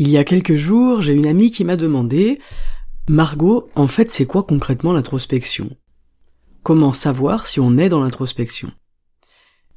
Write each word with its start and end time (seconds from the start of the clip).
Il 0.00 0.08
y 0.10 0.16
a 0.16 0.22
quelques 0.22 0.54
jours, 0.54 1.02
j'ai 1.02 1.12
une 1.12 1.26
amie 1.26 1.50
qui 1.50 1.64
m'a 1.64 1.74
demandé 1.74 2.38
Margot, 3.08 3.68
en 3.74 3.88
fait, 3.88 4.12
c'est 4.12 4.26
quoi 4.26 4.44
concrètement 4.44 4.92
l'introspection? 4.92 5.76
Comment 6.62 6.92
savoir 6.92 7.48
si 7.48 7.58
on 7.58 7.76
est 7.76 7.88
dans 7.88 8.00
l'introspection? 8.00 8.70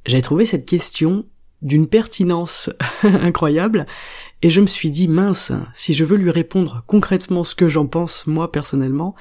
J'ai 0.05 0.21
trouvé 0.21 0.45
cette 0.45 0.67
question 0.67 1.25
d'une 1.63 1.88
pertinence 1.88 2.70
incroyable 3.03 3.88
et 4.44 4.52
je 4.52 4.61
me 4.61 4.67
suis 4.67 4.91
dit 4.91 5.07
mince, 5.07 5.53
si 5.73 5.95
je 5.95 6.05
veux 6.05 6.17
lui 6.17 6.30
répondre 6.30 6.83
concrètement 6.86 7.44
ce 7.44 7.55
que 7.55 7.67
j'en 7.67 7.88
pense 7.88 8.27
moi 8.27 8.52
personnellement, 8.52 9.16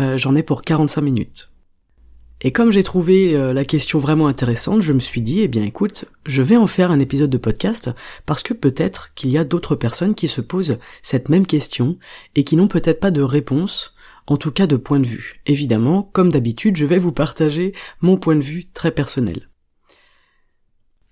euh, 0.00 0.18
j'en 0.18 0.34
ai 0.34 0.42
pour 0.42 0.62
45 0.62 1.00
minutes. 1.00 1.52
Et 2.42 2.52
comme 2.52 2.72
j'ai 2.72 2.82
trouvé 2.82 3.34
euh, 3.34 3.52
la 3.52 3.66
question 3.66 3.98
vraiment 3.98 4.26
intéressante, 4.26 4.80
je 4.80 4.94
me 4.94 4.98
suis 4.98 5.20
dit, 5.20 5.40
eh 5.40 5.48
bien 5.48 5.62
écoute, 5.62 6.06
je 6.24 6.40
vais 6.40 6.56
en 6.56 6.66
faire 6.66 6.90
un 6.90 6.98
épisode 6.98 7.28
de 7.28 7.36
podcast 7.36 7.90
parce 8.24 8.42
que 8.42 8.54
peut-être 8.54 9.12
qu'il 9.14 9.30
y 9.30 9.36
a 9.36 9.44
d'autres 9.44 9.76
personnes 9.76 10.14
qui 10.14 10.26
se 10.26 10.40
posent 10.40 10.78
cette 11.02 11.28
même 11.28 11.46
question 11.46 11.98
et 12.34 12.44
qui 12.44 12.56
n'ont 12.56 12.68
peut-être 12.68 13.00
pas 13.00 13.10
de 13.10 13.20
réponse, 13.20 13.94
en 14.26 14.38
tout 14.38 14.52
cas 14.52 14.66
de 14.66 14.76
point 14.76 15.00
de 15.00 15.06
vue. 15.06 15.42
Évidemment, 15.44 16.02
comme 16.14 16.30
d'habitude, 16.30 16.76
je 16.76 16.86
vais 16.86 16.98
vous 16.98 17.12
partager 17.12 17.74
mon 18.00 18.16
point 18.16 18.36
de 18.36 18.42
vue 18.42 18.68
très 18.72 18.90
personnel. 18.90 19.50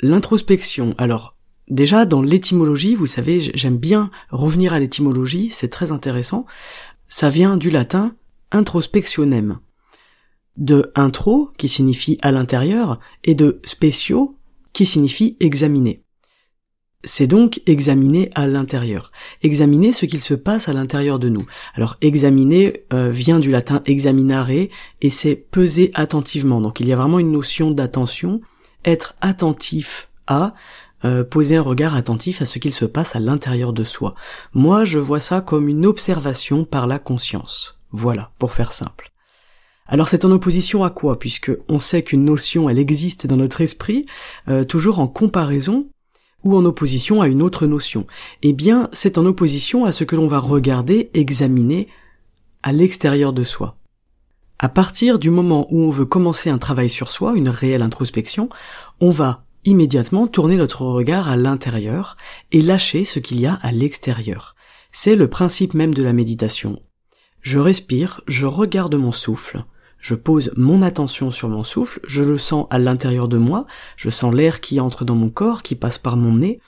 L'introspection, 0.01 0.95
alors 0.97 1.37
déjà 1.69 2.07
dans 2.07 2.23
l'étymologie, 2.23 2.95
vous 2.95 3.07
savez, 3.07 3.51
j'aime 3.55 3.77
bien 3.77 4.11
revenir 4.31 4.73
à 4.73 4.79
l'étymologie, 4.79 5.51
c'est 5.53 5.69
très 5.69 5.93
intéressant, 5.93 6.47
ça 7.09 7.29
vient 7.29 7.59
du 7.59 7.69
latin 7.69 8.15
introspectionem 8.51 9.59
de 10.59 10.93
intro, 10.95 11.51
qui 11.57 11.69
signifie 11.69 12.19
à 12.21 12.31
l'intérieur, 12.31 13.01
et 13.25 13.35
de 13.35 13.61
spéciaux, 13.65 14.37
qui 14.73 14.85
signifie 14.85 15.37
examiner. 15.41 16.03
C'est 17.05 17.29
donc 17.29 17.63
examiner 17.67 18.31
à 18.35 18.49
l'intérieur. 18.49 19.13
Examiner 19.43 19.93
ce 19.93 20.05
qu'il 20.05 20.21
se 20.21 20.35
passe 20.35 20.69
à 20.69 20.73
l'intérieur 20.73 21.21
de 21.21 21.29
nous. 21.29 21.47
Alors 21.75 21.97
examiner 22.01 22.83
euh, 22.93 23.09
vient 23.11 23.39
du 23.39 23.53
latin 23.53 23.83
examinare 23.87 24.51
et 24.51 24.71
c'est 25.11 25.37
peser 25.37 25.93
attentivement. 25.95 26.61
Donc 26.61 26.81
il 26.81 26.89
y 26.89 26.93
a 26.93 26.97
vraiment 26.97 27.21
une 27.21 27.31
notion 27.31 27.71
d'attention, 27.71 28.41
être 28.85 29.15
attentif 29.21 30.11
à, 30.27 30.55
euh, 31.05 31.23
poser 31.23 31.57
un 31.57 31.63
regard 31.63 31.95
attentif 31.95 32.43
à 32.43 32.45
ce 32.45 32.59
qu'il 32.59 32.73
se 32.73 32.85
passe 32.85 33.15
à 33.15 33.21
l'intérieur 33.21 33.73
de 33.73 33.85
soi. 33.85 34.17
Moi 34.53 34.83
je 34.83 34.99
vois 34.99 35.21
ça 35.21 35.41
comme 35.41 35.69
une 35.69 35.87
observation 35.87 36.65
par 36.65 36.89
la 36.89 36.99
conscience. 36.99 37.81
Voilà, 37.93 38.33
pour 38.41 38.53
faire 38.53 38.73
simple. 38.73 39.13
Alors 39.89 40.09
c'est 40.09 40.27
en 40.27 40.31
opposition 40.31 40.85
à 40.85 40.91
quoi? 40.91 41.19
Puisque 41.19 41.51
on 41.69 41.81
sait 41.81 42.03
qu'une 42.03 42.25
notion 42.25 42.69
elle 42.69 42.79
existe 42.79 43.27
dans 43.27 43.39
notre 43.39 43.63
esprit, 43.63 44.05
euh, 44.49 44.63
toujours 44.65 44.99
en 44.99 45.09
comparaison 45.09 45.89
ou 46.45 46.57
en 46.57 46.65
opposition 46.67 47.23
à 47.23 47.29
une 47.29 47.43
autre 47.43 47.67
notion. 47.67 48.07
Eh 48.43 48.53
bien, 48.53 48.91
c'est 48.93 49.19
en 49.19 49.27
opposition 49.27 49.87
à 49.87 49.93
ce 49.93 50.05
que 50.05 50.15
l'on 50.15 50.29
va 50.29 50.39
regarder, 50.39 51.11
examiner 51.15 51.89
à 52.63 52.73
l'extérieur 52.73 53.33
de 53.33 53.45
soi. 53.45 53.77
À 54.59 54.69
partir 54.69 55.19
du 55.19 55.31
moment 55.31 55.67
où 55.71 55.83
on 55.83 55.91
veut 55.91 56.05
commencer 56.05 56.51
un 56.51 56.59
travail 56.59 56.91
sur 56.91 57.11
soi, 57.11 57.35
une 57.35 57.49
réelle 57.49 57.83
introspection, 57.83 58.49
on 59.01 59.11
va 59.11 59.45
immédiatement 59.65 60.27
tourner 60.27 60.57
notre 60.57 60.83
regard 60.83 61.29
à 61.29 61.37
l'intérieur 61.37 62.17
et 62.53 62.63
lâcher 62.63 63.05
ce 63.05 63.19
qu'il 63.19 63.41
y 63.41 63.47
a 63.47 63.55
à 63.55 63.73
l'extérieur. 63.73 64.55
C'est 64.93 65.17
le 65.17 65.29
principe 65.29 65.75
même 65.75 65.95
de 65.95 66.03
la 66.03 66.13
méditation. 66.13 66.81
Je 67.41 67.59
respire, 67.59 68.21
je 68.27 68.47
regarde 68.47 68.95
mon 68.95 69.13
souffle, 69.13 69.65
je 69.99 70.15
pose 70.15 70.53
mon 70.57 70.83
attention 70.83 71.31
sur 71.31 71.49
mon 71.49 71.65
souffle, 71.65 72.01
je 72.07 72.23
le 72.23 72.39
sens 72.39 72.67
à 72.71 72.79
l'intérieur 72.79 73.29
de 73.29 73.39
moi, 73.39 73.67
je 73.97 74.11
sens 74.11 74.33
l'air 74.33 74.61
qui 74.61 74.81
entre 74.81 75.05
dans 75.05 75.15
mon 75.15 75.31
corps, 75.31 75.63
qui 75.63 75.75
passe 75.75 75.99
par 75.99 76.17
mon 76.17 76.35
nez, 76.35 76.61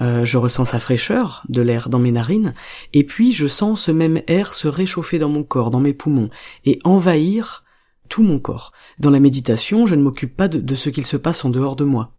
euh, 0.00 0.24
je 0.24 0.38
ressens 0.38 0.64
sa 0.66 0.78
fraîcheur 0.78 1.44
de 1.48 1.62
l'air 1.62 1.88
dans 1.88 1.98
mes 1.98 2.12
narines, 2.12 2.54
et 2.92 3.04
puis 3.04 3.32
je 3.32 3.46
sens 3.46 3.82
ce 3.82 3.90
même 3.90 4.22
air 4.26 4.54
se 4.54 4.68
réchauffer 4.68 5.18
dans 5.18 5.28
mon 5.28 5.44
corps, 5.44 5.70
dans 5.70 5.80
mes 5.80 5.92
poumons, 5.92 6.30
et 6.64 6.78
envahir 6.84 7.64
tout 8.08 8.22
mon 8.22 8.38
corps. 8.38 8.72
Dans 8.98 9.10
la 9.10 9.20
méditation, 9.20 9.86
je 9.86 9.94
ne 9.94 10.02
m'occupe 10.02 10.36
pas 10.36 10.48
de, 10.48 10.58
de 10.58 10.74
ce 10.74 10.90
qu'il 10.90 11.06
se 11.06 11.16
passe 11.16 11.44
en 11.44 11.50
dehors 11.50 11.76
de 11.76 11.84
moi. 11.84 12.12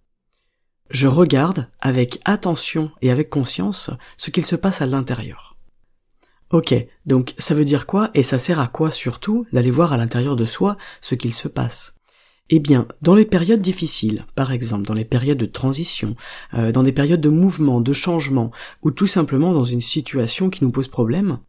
Je 0.90 1.08
regarde 1.08 1.68
avec 1.82 2.20
attention 2.26 2.92
et 3.02 3.10
avec 3.10 3.30
conscience 3.30 3.90
ce 4.18 4.30
qu'il 4.30 4.46
se 4.46 4.56
passe 4.56 4.82
à 4.82 4.86
l'intérieur. 4.86 5.53
Ok, 6.52 6.76
donc 7.06 7.34
ça 7.38 7.56
veut 7.56 7.66
dire 7.66 7.86
quoi 7.86 8.12
et 8.14 8.24
ça 8.24 8.38
sert 8.38 8.60
à 8.60 8.68
quoi 8.68 8.92
surtout 8.92 9.46
d'aller 9.52 9.72
voir 9.72 9.94
à 9.94 9.98
l'intérieur 9.98 10.36
de 10.36 10.46
soi 10.46 10.78
ce 11.02 11.16
qu'il 11.16 11.34
se 11.34 11.48
passe? 11.48 11.96
Eh 12.50 12.60
bien, 12.60 12.88
dans 13.02 13.16
les 13.16 13.26
périodes 13.26 13.62
difficiles, 13.62 14.26
par 14.36 14.52
exemple 14.52 14.86
dans 14.86 14.94
les 14.94 15.06
périodes 15.06 15.38
de 15.38 15.46
transition, 15.46 16.16
euh, 16.54 16.72
dans 16.72 16.84
des 16.84 16.92
périodes 16.92 17.22
de 17.22 17.30
mouvement, 17.30 17.82
de 17.82 17.94
changement, 17.94 18.52
ou 18.82 18.92
tout 18.92 19.08
simplement 19.08 19.54
dans 19.54 19.64
une 19.64 19.82
situation 19.82 20.50
qui 20.50 20.64
nous 20.64 20.72
pose 20.72 20.90
problème, 20.90 21.40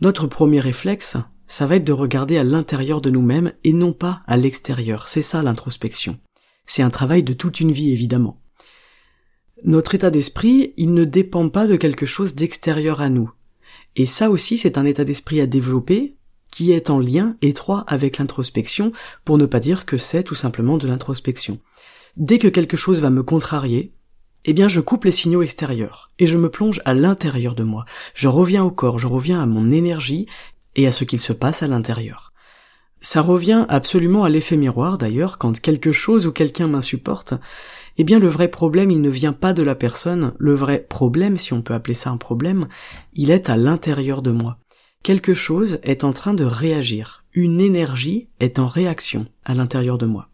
notre 0.00 0.26
premier 0.26 0.60
réflexe, 0.60 1.18
ça 1.46 1.66
va 1.66 1.76
être 1.76 1.84
de 1.84 1.92
regarder 1.92 2.38
à 2.38 2.44
l'intérieur 2.44 3.00
de 3.00 3.10
nous-mêmes 3.10 3.52
et 3.64 3.72
non 3.72 3.92
pas 3.92 4.22
à 4.26 4.36
l'extérieur. 4.36 5.08
C'est 5.08 5.20
ça 5.20 5.42
l'introspection. 5.42 6.18
C'est 6.64 6.82
un 6.82 6.90
travail 6.90 7.24
de 7.24 7.32
toute 7.32 7.60
une 7.60 7.72
vie 7.72 7.90
évidemment. 7.90 8.40
Notre 9.64 9.94
état 9.94 10.10
d'esprit, 10.10 10.72
il 10.76 10.94
ne 10.94 11.04
dépend 11.04 11.48
pas 11.48 11.66
de 11.66 11.76
quelque 11.76 12.06
chose 12.06 12.34
d'extérieur 12.34 13.00
à 13.00 13.10
nous. 13.10 13.30
Et 13.96 14.06
ça 14.06 14.30
aussi, 14.30 14.58
c'est 14.58 14.78
un 14.78 14.84
état 14.84 15.04
d'esprit 15.04 15.40
à 15.40 15.46
développer 15.46 16.16
qui 16.50 16.72
est 16.72 16.90
en 16.90 16.98
lien 16.98 17.36
étroit 17.42 17.84
avec 17.86 18.18
l'introspection, 18.18 18.92
pour 19.24 19.38
ne 19.38 19.46
pas 19.46 19.60
dire 19.60 19.86
que 19.86 19.98
c'est 19.98 20.24
tout 20.24 20.34
simplement 20.34 20.78
de 20.78 20.88
l'introspection. 20.88 21.58
Dès 22.16 22.38
que 22.38 22.48
quelque 22.48 22.76
chose 22.76 23.00
va 23.00 23.10
me 23.10 23.22
contrarier, 23.22 23.92
eh 24.44 24.52
bien 24.52 24.68
je 24.68 24.80
coupe 24.80 25.04
les 25.04 25.12
signaux 25.12 25.42
extérieurs, 25.42 26.10
et 26.18 26.26
je 26.26 26.36
me 26.36 26.50
plonge 26.50 26.80
à 26.84 26.94
l'intérieur 26.94 27.54
de 27.54 27.62
moi. 27.62 27.84
Je 28.14 28.28
reviens 28.28 28.64
au 28.64 28.70
corps, 28.70 28.98
je 28.98 29.06
reviens 29.06 29.40
à 29.40 29.46
mon 29.46 29.70
énergie 29.70 30.26
et 30.76 30.86
à 30.86 30.92
ce 30.92 31.04
qu'il 31.04 31.20
se 31.20 31.32
passe 31.32 31.62
à 31.62 31.68
l'intérieur. 31.68 32.32
Ça 33.00 33.22
revient 33.22 33.64
absolument 33.68 34.24
à 34.24 34.28
l'effet 34.28 34.56
miroir 34.56 34.98
d'ailleurs, 34.98 35.38
quand 35.38 35.58
quelque 35.60 35.92
chose 35.92 36.26
ou 36.26 36.32
quelqu'un 36.32 36.68
m'insupporte, 36.68 37.34
eh 37.96 38.04
bien 38.04 38.18
le 38.18 38.28
vrai 38.28 38.48
problème 38.48 38.90
il 38.90 39.00
ne 39.00 39.10
vient 39.10 39.32
pas 39.32 39.52
de 39.52 39.62
la 39.62 39.74
personne, 39.74 40.32
le 40.38 40.54
vrai 40.54 40.86
problème, 40.88 41.36
si 41.36 41.52
on 41.52 41.62
peut 41.62 41.74
appeler 41.74 41.94
ça 41.94 42.10
un 42.10 42.16
problème, 42.16 42.68
il 43.14 43.30
est 43.30 43.48
à 43.48 43.56
l'intérieur 43.56 44.22
de 44.22 44.30
moi. 44.30 44.58
Quelque 45.02 45.34
chose 45.34 45.78
est 45.82 46.04
en 46.04 46.12
train 46.12 46.34
de 46.34 46.44
réagir, 46.44 47.24
une 47.32 47.60
énergie 47.60 48.28
est 48.38 48.58
en 48.58 48.68
réaction 48.68 49.26
à 49.44 49.54
l'intérieur 49.54 49.98
de 49.98 50.06
moi. 50.06 50.30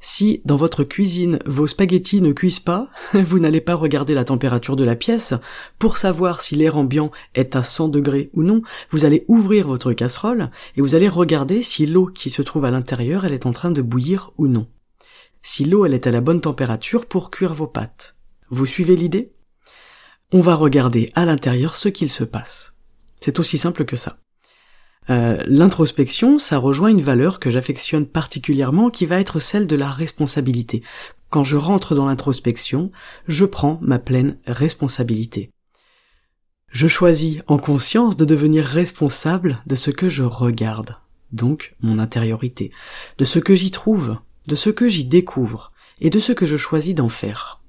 Si 0.00 0.42
dans 0.44 0.56
votre 0.56 0.84
cuisine 0.84 1.40
vos 1.44 1.66
spaghettis 1.66 2.20
ne 2.20 2.32
cuisent 2.32 2.60
pas, 2.60 2.88
vous 3.14 3.40
n'allez 3.40 3.60
pas 3.60 3.74
regarder 3.74 4.14
la 4.14 4.24
température 4.24 4.76
de 4.76 4.84
la 4.84 4.94
pièce 4.94 5.34
pour 5.78 5.96
savoir 5.96 6.40
si 6.40 6.54
l'air 6.54 6.76
ambiant 6.76 7.10
est 7.34 7.56
à 7.56 7.62
100 7.62 7.88
degrés 7.88 8.30
ou 8.32 8.42
non, 8.42 8.62
vous 8.90 9.04
allez 9.04 9.24
ouvrir 9.26 9.66
votre 9.66 9.92
casserole 9.92 10.50
et 10.76 10.80
vous 10.80 10.94
allez 10.94 11.08
regarder 11.08 11.62
si 11.62 11.86
l'eau 11.86 12.06
qui 12.06 12.30
se 12.30 12.42
trouve 12.42 12.64
à 12.64 12.70
l'intérieur 12.70 13.24
elle 13.24 13.32
est 13.32 13.46
en 13.46 13.52
train 13.52 13.72
de 13.72 13.82
bouillir 13.82 14.32
ou 14.38 14.46
non 14.46 14.68
si 15.42 15.64
l'eau 15.64 15.86
elle 15.86 15.94
est 15.94 16.06
à 16.06 16.10
la 16.10 16.20
bonne 16.20 16.40
température 16.40 17.06
pour 17.06 17.30
cuire 17.30 17.54
vos 17.54 17.66
pâtes. 17.66 18.16
Vous 18.50 18.66
suivez 18.66 18.96
l'idée? 18.96 19.32
On 20.32 20.40
va 20.40 20.54
regarder 20.54 21.10
à 21.14 21.24
l'intérieur 21.24 21.76
ce 21.76 21.88
qu'il 21.88 22.10
se 22.10 22.24
passe. 22.24 22.74
C'est 23.20 23.38
aussi 23.38 23.58
simple 23.58 23.84
que 23.84 23.96
ça. 23.96 24.18
Euh, 25.10 25.42
l'introspection, 25.46 26.38
ça 26.38 26.58
rejoint 26.58 26.90
une 26.90 27.00
valeur 27.00 27.40
que 27.40 27.50
j'affectionne 27.50 28.06
particulièrement 28.06 28.90
qui 28.90 29.06
va 29.06 29.20
être 29.20 29.40
celle 29.40 29.66
de 29.66 29.76
la 29.76 29.90
responsabilité. 29.90 30.82
Quand 31.30 31.44
je 31.44 31.56
rentre 31.56 31.94
dans 31.94 32.06
l'introspection, 32.06 32.90
je 33.26 33.44
prends 33.44 33.78
ma 33.82 33.98
pleine 33.98 34.38
responsabilité. 34.46 35.50
Je 36.70 36.88
choisis 36.88 37.38
en 37.46 37.56
conscience 37.56 38.18
de 38.18 38.26
devenir 38.26 38.64
responsable 38.64 39.62
de 39.66 39.74
ce 39.74 39.90
que 39.90 40.08
je 40.08 40.24
regarde, 40.24 40.96
donc 41.32 41.74
mon 41.80 41.98
intériorité, 41.98 42.70
de 43.16 43.24
ce 43.24 43.38
que 43.38 43.54
j'y 43.54 43.70
trouve, 43.70 44.18
de 44.48 44.56
ce 44.56 44.70
que 44.70 44.88
j'y 44.88 45.04
découvre 45.04 45.72
et 46.00 46.10
de 46.10 46.18
ce 46.18 46.32
que 46.32 46.46
je 46.46 46.56
choisis 46.56 46.94
d'en 46.94 47.10
faire. 47.10 47.60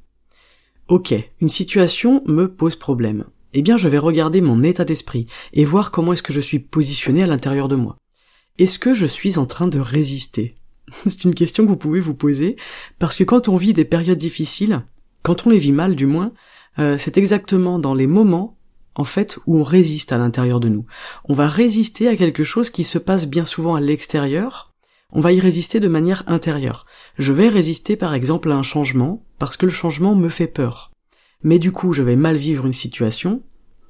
Ok, 0.88 1.14
une 1.42 1.50
situation 1.50 2.24
me 2.26 2.48
pose 2.48 2.76
problème. 2.76 3.26
Eh 3.54 3.62
bien, 3.62 3.78
je 3.78 3.90
vais 3.90 3.98
regarder 3.98 4.42
mon 4.42 4.64
état 4.64 4.86
d'esprit 4.86 5.28
et 5.54 5.66
voir 5.66 5.92
comment 5.92 6.14
est-ce 6.14 6.24
que 6.24 6.34
je 6.34 6.40
suis 6.40 6.60
positionné 6.60 7.22
à 7.22 7.28
l'intérieur 7.28 7.68
de 7.68 7.76
moi. 7.76 7.98
Est-ce 8.58 8.80
que 8.80 8.94
je 8.94 9.06
suis 9.06 9.38
en 9.38 9.46
train 9.46 9.68
de 9.68 9.80
résister? 9.80 10.56
C'est 11.06 11.26
une 11.26 11.36
question 11.36 11.66
que 11.66 11.70
vous 11.70 11.76
pouvez 11.76 12.00
vous 12.00 12.16
poser, 12.16 12.56
parce 12.98 13.16
que 13.16 13.24
quand 13.24 13.50
on 13.50 13.58
vit 13.58 13.74
des 13.74 13.86
périodes 13.86 14.18
difficiles, 14.18 14.82
quand 15.22 15.46
on 15.46 15.50
les 15.50 15.60
vit 15.60 15.74
mal 15.74 15.96
du 15.96 16.06
moins, 16.06 16.32
euh, 16.80 16.98
c'est 16.98 17.18
exactement 17.18 17.78
dans 17.78 17.94
les 17.94 18.08
moments 18.08 18.58
en 18.96 19.04
fait 19.04 19.38
où 19.46 19.58
on 19.60 19.64
résiste 19.64 20.14
à 20.14 20.18
l'intérieur 20.18 20.60
de 20.60 20.70
nous. 20.70 20.86
On 21.26 21.34
va 21.34 21.50
résister 21.50 22.08
à 22.08 22.16
quelque 22.16 22.44
chose 22.44 22.70
qui 22.70 22.84
se 22.84 22.98
passe 22.98 23.28
bien 23.28 23.46
souvent 23.46 23.76
à 23.76 23.82
l'extérieur, 23.82 24.69
on 25.12 25.22
va 25.22 25.32
y 25.32 25.40
résister 25.40 25.80
de 25.80 25.88
manière 25.88 26.24
intérieure. 26.28 26.86
Je 27.18 27.34
vais 27.34 27.48
résister 27.48 27.96
par 27.96 28.14
exemple 28.14 28.52
à 28.52 28.56
un 28.56 28.64
changement 28.64 29.26
parce 29.38 29.58
que 29.58 29.66
le 29.66 29.72
changement 29.72 30.16
me 30.16 30.30
fait 30.30 30.48
peur. 30.48 30.92
Mais 31.44 31.60
du 31.60 31.72
coup, 31.72 31.94
je 31.94 32.04
vais 32.04 32.16
mal 32.16 32.36
vivre 32.36 32.66
une 32.66 32.74
situation 32.74 33.42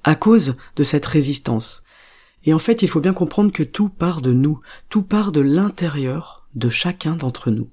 à 0.04 0.16
cause 0.16 0.56
de 0.75 0.83
cette 0.83 1.06
résistance. 1.06 1.83
Et 2.45 2.54
en 2.54 2.60
fait, 2.60 2.81
il 2.81 2.88
faut 2.88 3.01
bien 3.01 3.13
comprendre 3.13 3.51
que 3.51 3.63
tout 3.63 3.89
part 3.89 4.21
de 4.21 4.31
nous, 4.31 4.60
tout 4.88 5.04
part 5.04 5.31
de 5.31 5.42
l'intérieur 5.42 6.48
de 6.56 6.69
chacun 6.69 7.16
d'entre 7.16 7.51
nous. 7.51 7.69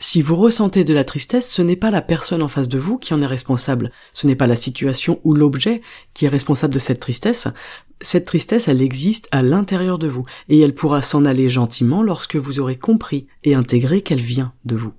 Si 0.00 0.22
vous 0.22 0.36
ressentez 0.36 0.84
de 0.84 0.94
la 0.94 1.02
tristesse, 1.02 1.50
ce 1.50 1.60
n'est 1.60 1.74
pas 1.74 1.90
la 1.90 2.02
personne 2.02 2.42
en 2.42 2.48
face 2.48 2.68
de 2.68 2.78
vous 2.78 2.98
qui 2.98 3.14
en 3.14 3.22
est 3.22 3.26
responsable, 3.26 3.90
ce 4.12 4.28
n'est 4.28 4.36
pas 4.36 4.46
la 4.46 4.54
situation 4.54 5.20
ou 5.24 5.34
l'objet 5.34 5.82
qui 6.14 6.24
est 6.24 6.28
responsable 6.28 6.74
de 6.74 6.78
cette 6.78 7.00
tristesse. 7.00 7.48
Cette 8.00 8.24
tristesse, 8.24 8.68
elle 8.68 8.80
existe 8.80 9.26
à 9.32 9.42
l'intérieur 9.42 9.98
de 9.98 10.06
vous, 10.06 10.24
et 10.48 10.60
elle 10.60 10.74
pourra 10.74 11.02
s'en 11.02 11.24
aller 11.24 11.48
gentiment 11.48 12.04
lorsque 12.04 12.36
vous 12.36 12.60
aurez 12.60 12.76
compris 12.76 13.26
et 13.42 13.54
intégré 13.54 14.02
qu'elle 14.02 14.20
vient 14.20 14.52
de 14.64 14.76
vous. 14.76 14.92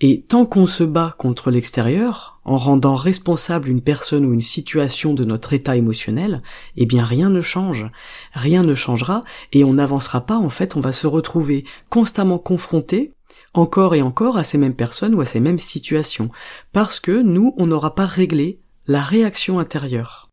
Et 0.00 0.22
tant 0.22 0.46
qu'on 0.46 0.66
se 0.66 0.84
bat 0.84 1.14
contre 1.18 1.50
l'extérieur, 1.50 2.40
en 2.44 2.56
rendant 2.56 2.96
responsable 2.96 3.68
une 3.68 3.82
personne 3.82 4.24
ou 4.24 4.32
une 4.32 4.42
situation 4.42 5.12
de 5.14 5.24
notre 5.24 5.52
état 5.52 5.76
émotionnel, 5.76 6.42
eh 6.76 6.86
bien 6.86 7.04
rien 7.04 7.28
ne 7.28 7.40
change, 7.42 7.86
rien 8.32 8.62
ne 8.62 8.74
changera, 8.74 9.24
et 9.52 9.62
on 9.64 9.74
n'avancera 9.74 10.24
pas, 10.24 10.36
en 10.36 10.50
fait, 10.50 10.76
on 10.76 10.80
va 10.80 10.92
se 10.92 11.06
retrouver 11.06 11.64
constamment 11.90 12.38
confronté 12.38 13.12
encore 13.58 13.94
et 13.94 14.02
encore 14.02 14.36
à 14.36 14.44
ces 14.44 14.58
mêmes 14.58 14.74
personnes 14.74 15.14
ou 15.14 15.20
à 15.20 15.26
ces 15.26 15.40
mêmes 15.40 15.58
situations, 15.58 16.30
parce 16.72 17.00
que 17.00 17.22
nous, 17.22 17.54
on 17.58 17.66
n'aura 17.66 17.94
pas 17.94 18.06
réglé 18.06 18.60
la 18.86 19.02
réaction 19.02 19.58
intérieure. 19.58 20.30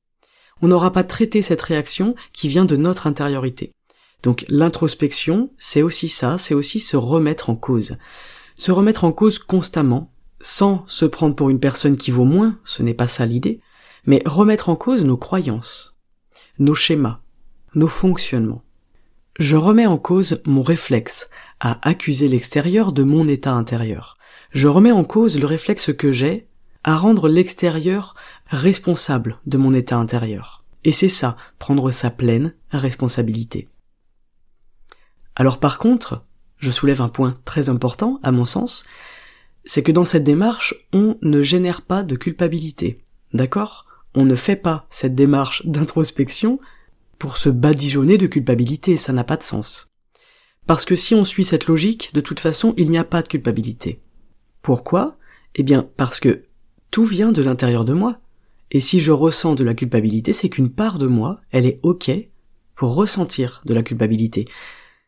On 0.62 0.68
n'aura 0.68 0.92
pas 0.92 1.04
traité 1.04 1.42
cette 1.42 1.62
réaction 1.62 2.16
qui 2.32 2.48
vient 2.48 2.66
de 2.66 2.76
notre 2.76 3.08
intériorité. 3.08 3.72
Donc 4.22 4.46
l'introspection, 4.48 5.52
c'est 5.58 5.82
aussi 5.82 6.08
ça, 6.08 6.38
c'est 6.38 6.54
aussi 6.54 6.80
se 6.80 6.96
remettre 6.96 7.50
en 7.50 7.56
cause. 7.56 7.98
Se 8.56 8.72
remettre 8.72 9.04
en 9.04 9.12
cause 9.12 9.40
constamment, 9.40 10.12
sans 10.40 10.84
se 10.88 11.06
prendre 11.06 11.36
pour 11.36 11.50
une 11.50 11.60
personne 11.60 11.98
qui 11.98 12.12
vaut 12.12 12.26
moins, 12.26 12.60
ce 12.64 12.84
n'est 12.84 12.94
pas 12.94 13.08
ça 13.08 13.26
l'idée, 13.26 13.60
mais 14.06 14.22
remettre 14.26 14.70
en 14.70 14.76
cause 14.76 15.04
nos 15.04 15.18
croyances, 15.18 15.98
nos 16.60 16.76
schémas, 16.76 17.20
nos 17.76 17.88
fonctionnements. 17.88 18.64
Je 19.40 19.58
remets 19.58 19.88
en 19.88 19.98
cause 19.98 20.42
mon 20.46 20.62
réflexe 20.62 21.30
à 21.60 21.88
accuser 21.88 22.28
l'extérieur 22.28 22.92
de 22.92 23.04
mon 23.04 23.28
état 23.28 23.54
intérieur. 23.54 24.18
Je 24.52 24.68
remets 24.68 24.92
en 24.92 25.04
cause 25.04 25.40
le 25.40 25.48
réflexe 25.48 25.92
que 25.92 26.12
j'ai 26.12 26.48
à 26.84 26.98
rendre 26.98 27.28
l'extérieur 27.28 28.16
responsable 28.48 29.40
de 29.48 29.58
mon 29.58 29.74
état 29.74 29.98
intérieur. 29.98 30.64
Et 30.84 30.92
c'est 30.92 31.10
ça, 31.10 31.36
prendre 31.58 31.90
sa 31.90 32.12
pleine 32.12 32.54
responsabilité. 32.70 33.70
Alors 35.36 35.60
par 35.60 35.80
contre, 35.80 36.24
je 36.58 36.70
soulève 36.70 37.02
un 37.02 37.10
point 37.10 37.36
très 37.46 37.70
important, 37.70 38.20
à 38.22 38.32
mon 38.32 38.46
sens, 38.46 38.86
c'est 39.66 39.82
que 39.82 39.92
dans 39.92 40.06
cette 40.06 40.24
démarche, 40.24 40.76
on 40.94 41.18
ne 41.22 41.42
génère 41.42 41.82
pas 41.82 42.04
de 42.04 42.16
culpabilité. 42.16 43.04
D'accord? 43.34 43.88
On 44.14 44.26
ne 44.26 44.36
fait 44.36 44.56
pas 44.56 44.86
cette 44.92 45.16
démarche 45.16 45.66
d'introspection 45.66 46.60
pour 47.24 47.38
se 47.38 47.48
badigeonner 47.48 48.18
de 48.18 48.28
culpabilité, 48.28 48.98
ça 48.98 49.14
n'a 49.14 49.24
pas 49.24 49.38
de 49.38 49.44
sens. 49.44 49.94
Parce 50.68 50.84
que 50.84 50.98
si 50.98 51.16
on 51.16 51.24
suit 51.24 51.46
cette 51.46 51.68
logique, 51.68 52.14
de 52.14 52.20
toute 52.20 52.42
façon, 52.42 52.74
il 52.76 52.90
n'y 52.90 52.98
a 52.98 53.06
pas 53.06 53.22
de 53.22 53.30
culpabilité. 53.30 54.02
Pourquoi? 54.62 55.18
Eh 55.56 55.64
bien, 55.64 55.88
parce 55.96 56.20
que 56.20 56.44
tout 56.92 57.06
vient 57.06 57.32
de 57.32 57.42
l'intérieur 57.42 57.86
de 57.86 57.94
moi. 57.94 58.20
Et 58.72 58.82
si 58.82 59.00
je 59.00 59.14
ressens 59.14 59.56
de 59.56 59.64
la 59.64 59.74
culpabilité, 59.74 60.34
c'est 60.34 60.50
qu'une 60.50 60.70
part 60.70 60.98
de 60.98 61.08
moi, 61.08 61.40
elle 61.52 61.66
est 61.66 61.80
ok 61.82 62.12
pour 62.76 62.94
ressentir 62.94 63.62
de 63.64 63.74
la 63.74 63.84
culpabilité. 63.84 64.44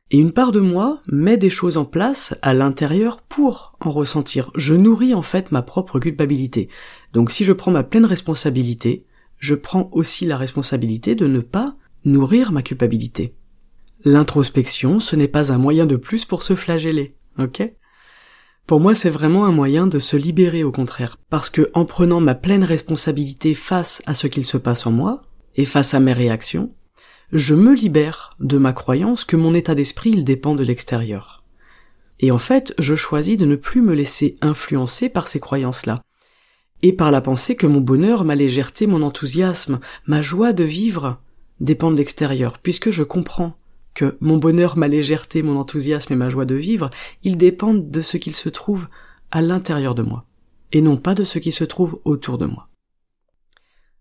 Et 0.09 0.17
une 0.17 0.31
part 0.31 0.53
de 0.53 0.62
moi 0.62 1.01
met 1.12 1.35
des 1.35 1.50
choses 1.50 1.75
en 1.75 1.83
place 1.83 2.33
à 2.41 2.53
l'intérieur 2.53 3.23
pour 3.23 3.75
en 3.81 3.91
ressentir. 3.91 4.51
Je 4.56 4.73
nourris 4.73 5.13
en 5.13 5.21
fait 5.21 5.51
ma 5.51 5.63
propre 5.63 6.00
culpabilité. 6.00 6.69
Donc 7.12 7.29
si 7.29 7.44
je 7.44 7.51
prends 7.51 7.71
ma 7.71 7.83
pleine 7.83 8.06
responsabilité, 8.06 9.06
je 9.38 9.53
prends 9.53 9.89
aussi 9.91 10.25
la 10.25 10.38
responsabilité 10.38 11.13
de 11.13 11.27
ne 11.27 11.41
pas 11.41 11.75
nourrir 12.06 12.52
ma 12.52 12.62
culpabilité. 12.62 13.36
L'introspection, 14.04 15.00
ce 15.00 15.16
n'est 15.16 15.28
pas 15.28 15.52
un 15.52 15.57
moyen 15.57 15.86
de 15.86 15.96
plus 15.96 16.25
pour 16.25 16.44
se 16.44 16.56
flageller, 16.56 17.16
ok? 17.40 17.74
Pour 18.68 18.80
moi, 18.80 18.96
c'est 18.96 19.10
vraiment 19.10 19.46
un 19.46 19.52
moyen 19.52 19.88
de 19.88 20.00
se 20.00 20.18
libérer 20.18 20.63
au 20.63 20.72
contraire, 20.72 21.18
parce 21.30 21.50
que 21.50 21.69
en 21.74 21.86
prenant 21.86 22.22
ma 22.22 22.36
pleine 22.36 22.63
responsabilité 22.63 23.54
face 23.54 24.02
à 24.06 24.13
ce 24.13 24.28
qu'il 24.28 24.46
se 24.46 24.57
passe 24.57 24.86
en 24.86 24.92
moi, 24.92 25.22
et 25.56 25.66
face 25.66 25.94
à 25.94 26.00
mes 26.00 26.13
réactions, 26.13 26.74
je 27.31 27.56
me 27.56 27.74
libère 27.74 28.36
de 28.40 28.58
ma 28.58 28.74
croyance 28.74 29.24
que 29.24 29.36
mon 29.36 29.54
état 29.54 29.75
d'esprit 29.75 30.12
il 30.12 30.25
dépend 30.25 30.56
de 30.56 30.63
l'extérieur. 30.63 31.44
Et 32.19 32.31
en 32.31 32.38
fait, 32.38 32.74
je 32.78 32.96
choisis 32.96 33.38
de 33.38 33.46
ne 33.46 33.56
plus 33.56 33.81
me 33.81 33.94
laisser 33.94 34.38
influencer 34.42 35.10
par 35.10 35.28
ces 35.28 35.40
croyances-là, 35.40 36.01
et 36.81 36.94
par 36.94 37.12
la 37.12 37.22
pensée 37.22 37.56
que 37.56 37.68
mon 37.68 37.81
bonheur, 37.81 38.24
ma 38.24 38.36
légèreté, 38.36 38.86
mon 38.86 39.01
enthousiasme, 39.01 39.80
ma 40.06 40.22
joie 40.22 40.54
de 40.54 40.63
vivre 40.63 41.19
dépend 41.60 41.92
de 41.92 41.98
l'extérieur, 41.98 42.60
puisque 42.60 42.90
je 42.90 43.04
comprends 43.04 43.56
que 43.94 44.18
mon 44.19 44.38
bonheur, 44.38 44.78
ma 44.78 44.88
légèreté, 44.88 45.42
mon 45.42 45.57
enthousiasme 45.57 46.13
et 46.13 46.18
ma 46.18 46.30
joie 46.30 46.46
de 46.46 46.56
vivre, 46.56 46.90
ils 47.24 47.38
dépendent 47.38 47.90
de 47.90 48.02
ce 48.02 48.18
qu'il 48.18 48.34
se 48.34 48.50
trouve 48.50 48.88
à 49.31 49.42
l'intérieur 49.42 49.96
de 49.96 50.04
moi, 50.04 50.25
et 50.72 50.81
non 50.81 50.98
pas 50.98 51.16
de 51.16 51.24
ce 51.24 51.40
qui 51.40 51.52
se 51.52 51.63
trouve 51.63 52.00
autour 52.04 52.38
de 52.38 52.46
moi. 52.46 52.68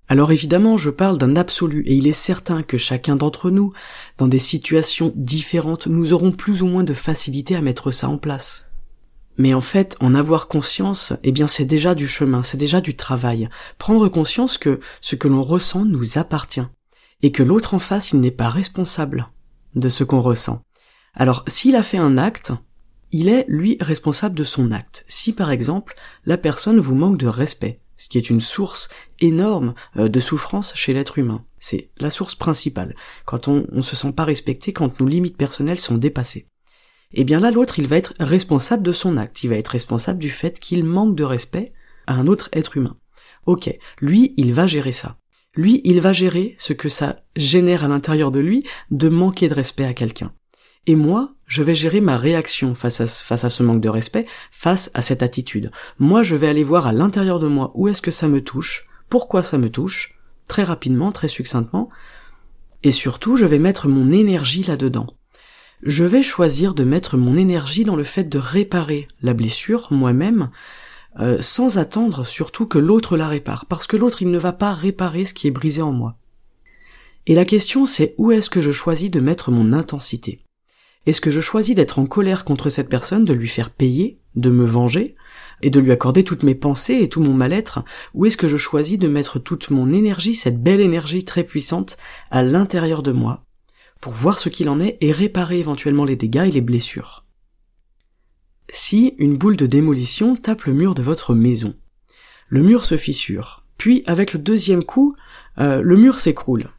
Alors 0.06 0.33
évidemment, 0.33 0.77
je 0.77 0.91
parle 0.91 1.17
d'un 1.17 1.37
absolu, 1.37 1.83
et 1.87 1.95
il 1.95 2.06
est 2.06 2.12
certain 2.12 2.62
que 2.62 2.77
chacun 2.77 3.17
d'entre 3.17 3.51
nous, 3.51 3.73
dans 4.19 4.29
des 4.29 4.39
situations 4.39 5.12
différentes, 5.15 5.87
nous 5.87 6.12
aurons 6.12 6.33
plus 6.33 6.62
ou 6.62 6.67
moins 6.67 6.85
de 6.85 6.93
facilité 6.93 7.57
à 7.57 7.62
mettre 7.62 7.91
ça 7.91 8.09
en 8.09 8.19
place. 8.19 8.71
Mais 9.39 9.55
en 9.55 9.61
fait, 9.61 9.97
en 10.00 10.15
avoir 10.15 10.47
conscience, 10.47 11.12
eh 11.23 11.33
bien 11.33 11.49
c'est 11.49 11.65
déjà 11.65 11.95
du 11.95 12.07
chemin, 12.07 12.43
c'est 12.43 12.57
déjà 12.57 12.81
du 12.81 12.95
travail. 12.95 13.49
Prendre 13.79 14.09
conscience 14.09 14.59
que 14.59 14.78
ce 15.00 15.17
que 15.17 15.26
l'on 15.26 15.43
ressent 15.43 15.85
nous 15.85 16.19
appartient 16.19 16.67
et 17.25 17.33
que 17.33 17.43
l'autre 17.43 17.73
en 17.73 17.78
face, 17.78 18.12
il 18.12 18.21
n'est 18.21 18.31
pas 18.31 18.50
responsable 18.50 19.31
de 19.75 19.88
ce 19.88 20.04
qu'on 20.04 20.21
ressent. 20.21 20.61
Alors, 21.14 21.43
s'il 21.47 21.75
a 21.75 21.83
fait 21.83 21.97
un 21.97 22.19
acte, 22.19 22.52
il 23.12 23.28
est, 23.28 23.47
lui, 23.49 23.78
responsable 23.81 24.35
de 24.35 24.45
son 24.45 24.71
acte. 24.73 25.07
Si, 25.09 25.33
par 25.33 25.50
exemple, 25.50 25.95
la 26.26 26.37
personne 26.37 26.78
vous 26.78 26.95
manque 26.95 27.16
de 27.16 27.26
respect, 27.26 27.81
ce 27.97 28.11
qui 28.11 28.19
est 28.19 28.28
une 28.28 28.40
source 28.40 28.90
énorme 29.21 29.73
euh, 29.97 30.11
de 30.11 30.21
souffrance 30.21 30.75
chez 30.75 30.93
l'être 30.93 31.16
humain. 31.16 31.43
C'est 31.59 31.88
la 31.97 32.11
source 32.11 32.35
principale. 32.35 32.95
Quand 33.25 33.49
on 33.49 33.64
ne 33.73 33.81
se 33.81 33.97
sent 33.97 34.12
pas 34.12 34.26
respecté, 34.26 34.75
quand 34.75 35.00
nos 35.00 35.07
limites 35.07 35.38
personnelles 35.38 35.81
sont 35.81 35.97
dépassées. 35.97 36.50
Eh 37.14 37.25
bien 37.25 37.40
là, 37.40 37.50
l'autre, 37.50 37.78
il 37.78 37.87
va 37.87 37.97
être 37.97 38.12
responsable 38.21 38.83
de 38.83 38.93
son 38.93 39.16
acte. 39.16 39.43
Il 39.45 39.49
va 39.49 39.57
être 39.57 39.69
responsable 39.69 40.19
du 40.19 40.28
fait 40.28 40.61
qu'il 40.61 40.85
manque 40.85 41.16
de 41.16 41.25
respect 41.25 41.73
à 42.07 42.12
un 42.12 42.26
autre 42.26 42.50
être 42.52 42.76
humain. 42.76 42.99
Ok, 43.47 43.75
lui, 44.02 44.35
il 44.37 44.52
va 44.52 44.66
gérer 44.66 44.93
ça. 44.93 45.16
Lui, 45.56 45.80
il 45.84 46.00
va 46.00 46.12
gérer 46.12 46.56
ce 46.58 46.73
que 46.73 46.88
ça 46.88 47.16
génère 47.37 47.84
à 47.84 47.88
l'intérieur 47.88 48.30
de 48.30 48.40
lui 48.40 48.64
de 48.90 49.08
manquer 49.08 49.49
de 49.49 49.54
respect 49.54 49.84
à 49.84 49.94
quelqu'un. 49.94 50.32
Et 50.87 50.96
moi, 50.96 51.34
je 51.46 51.62
vais 51.62 51.75
gérer 51.75 52.00
ma 52.00 52.18
réaction 52.18 52.75
face 52.75 53.00
à, 53.00 53.06
ce 53.49 53.62
manque 53.62 53.80
de 53.80 53.88
respect, 53.88 54.26
face 54.50 54.90
à 54.94 55.00
cette 55.00 55.23
attitude. 55.23 55.70
Moi, 55.99 56.23
je 56.23 56.37
vais 56.37 56.49
aller 56.49 56.64
voir 56.64 56.87
à 56.87 56.92
l'intérieur 56.92 57.38
de 57.38 57.46
moi 57.46 57.70
où 57.75 57.88
est-ce 57.88 58.02
que 58.02 58.11
ça 58.11 58.28
me 58.28 58.42
touche, 58.42 58.87
pourquoi 59.08 59.42
ça 59.42 59.56
me 59.56 59.70
touche, 59.70 60.18
très 60.46 60.64
rapidement, 60.64 61.12
très 61.12 61.28
succinctement, 61.28 61.88
et 62.82 62.92
surtout, 62.92 63.37
je 63.37 63.46
vais 63.46 63.58
mettre 63.58 63.88
mon 63.88 64.11
énergie 64.12 64.62
là-dedans. 64.62 65.06
Je 65.82 66.04
vais 66.04 66.23
choisir 66.23 66.75
de 66.75 66.84
mettre 66.84 67.16
mon 67.16 67.37
énergie 67.37 67.84
dans 67.84 67.96
le 67.96 68.04
fait 68.04 68.25
de 68.25 68.38
réparer 68.38 69.08
la 69.23 69.32
blessure 69.32 69.88
moi-même, 69.90 70.50
euh, 71.21 71.38
sans 71.40 71.78
attendre 71.78 72.26
surtout 72.26 72.66
que 72.66 72.78
l'autre 72.78 73.16
la 73.16 73.28
répare, 73.28 73.66
parce 73.66 73.87
que 73.87 73.97
l'autre 73.97 74.23
il 74.23 74.30
ne 74.30 74.38
va 74.38 74.52
pas 74.52 74.73
réparer 74.73 75.25
ce 75.25 75.35
qui 75.35 75.47
est 75.47 75.52
brisé 75.52 75.83
en 75.83 75.92
moi. 75.92 76.16
Et 77.26 77.35
la 77.35 77.44
question 77.44 77.87
c'est 77.87 78.14
où 78.18 78.33
est-ce 78.33 78.50
que 78.50 78.61
je 78.61 78.71
choisis 78.71 79.11
de 79.11 79.21
mettre 79.21 79.50
mon 79.50 79.73
intensité? 79.73 80.40
Est-ce 81.06 81.21
que 81.21 81.30
je 81.30 81.40
choisis 81.40 81.75
d'être 81.75 81.99
en 81.99 82.06
colère 82.06 82.44
contre 82.44 82.71
cette 82.71 82.88
personne, 82.88 83.25
de 83.25 83.35
lui 83.35 83.49
faire 83.49 83.71
payer, 83.71 84.18
de 84.37 84.50
me 84.50 84.64
venger, 84.64 85.16
et 85.62 85.71
de 85.71 85.80
lui 85.80 85.92
accorder 85.92 86.25
toutes 86.25 86.42
mes 86.42 86.54
pensées 86.54 87.00
et 87.00 87.09
tout 87.09 87.21
mon 87.21 87.35
mal-être, 87.35 87.85
ou 88.14 88.26
est-ce 88.26 88.37
que 88.37 88.49
je 88.49 88.56
choisis 88.56 88.99
de 88.99 89.09
mettre 89.09 89.38
toute 89.38 89.71
mon 89.71 89.92
énergie, 89.92 90.35
cette 90.35 90.62
belle 90.62 90.80
énergie 90.80 91.25
très 91.25 91.44
puissante, 91.44 91.97
à 92.30 92.42
l'intérieur 92.42 93.02
de 93.02 93.12
moi, 93.12 93.44
pour 94.00 94.12
voir 94.12 94.38
ce 94.38 94.49
qu'il 94.49 94.68
en 94.68 94.80
est 94.80 94.99
et 95.00 95.12
réparer 95.12 95.59
éventuellement 95.59 96.04
les 96.04 96.16
dégâts 96.16 96.47
et 96.47 96.50
les 96.50 96.61
blessures? 96.61 97.24
Si 98.71 99.14
une 99.18 99.37
boule 99.37 99.56
de 99.56 99.66
démolition 99.66 100.37
tape 100.37 100.64
le 100.64 100.75
mur 100.75 100.94
de 100.94 101.02
votre 101.02 101.35
maison. 101.35 101.75
Le 102.49 102.62
mur 102.62 102.85
se 102.85 102.97
fissure, 102.97 103.64
puis 103.78 104.02
avec 104.06 104.33
le 104.33 104.38
deuxième 104.38 104.85
coup, 104.85 105.16
euh, 105.59 105.80
le 105.83 105.97
mur 105.97 106.18
s'écroule. 106.18 106.71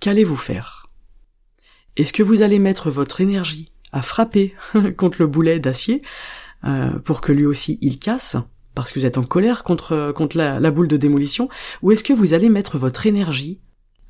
Qu'allez-vous 0.00 0.36
faire? 0.36 0.90
Est-ce 1.96 2.12
que 2.12 2.22
vous 2.22 2.42
allez 2.42 2.58
mettre 2.58 2.90
votre 2.90 3.20
énergie 3.20 3.72
à 3.92 4.02
frapper 4.02 4.54
contre 4.96 5.18
le 5.20 5.26
boulet 5.26 5.58
d'acier 5.58 6.02
euh, 6.64 6.98
pour 7.00 7.20
que 7.20 7.32
lui 7.32 7.46
aussi 7.46 7.78
il 7.82 7.98
casse 7.98 8.36
parce 8.74 8.90
que 8.90 8.98
vous 8.98 9.06
êtes 9.06 9.18
en 9.18 9.24
colère 9.24 9.64
contre, 9.64 10.14
la, 10.34 10.60
la 10.60 10.70
boule 10.70 10.88
de 10.88 10.96
démolition, 10.96 11.48
ou 11.82 11.92
est-ce 11.92 12.04
que 12.04 12.12
vous 12.12 12.32
allez 12.32 12.48
mettre 12.48 12.78
votre 12.78 13.06
énergie 13.06 13.60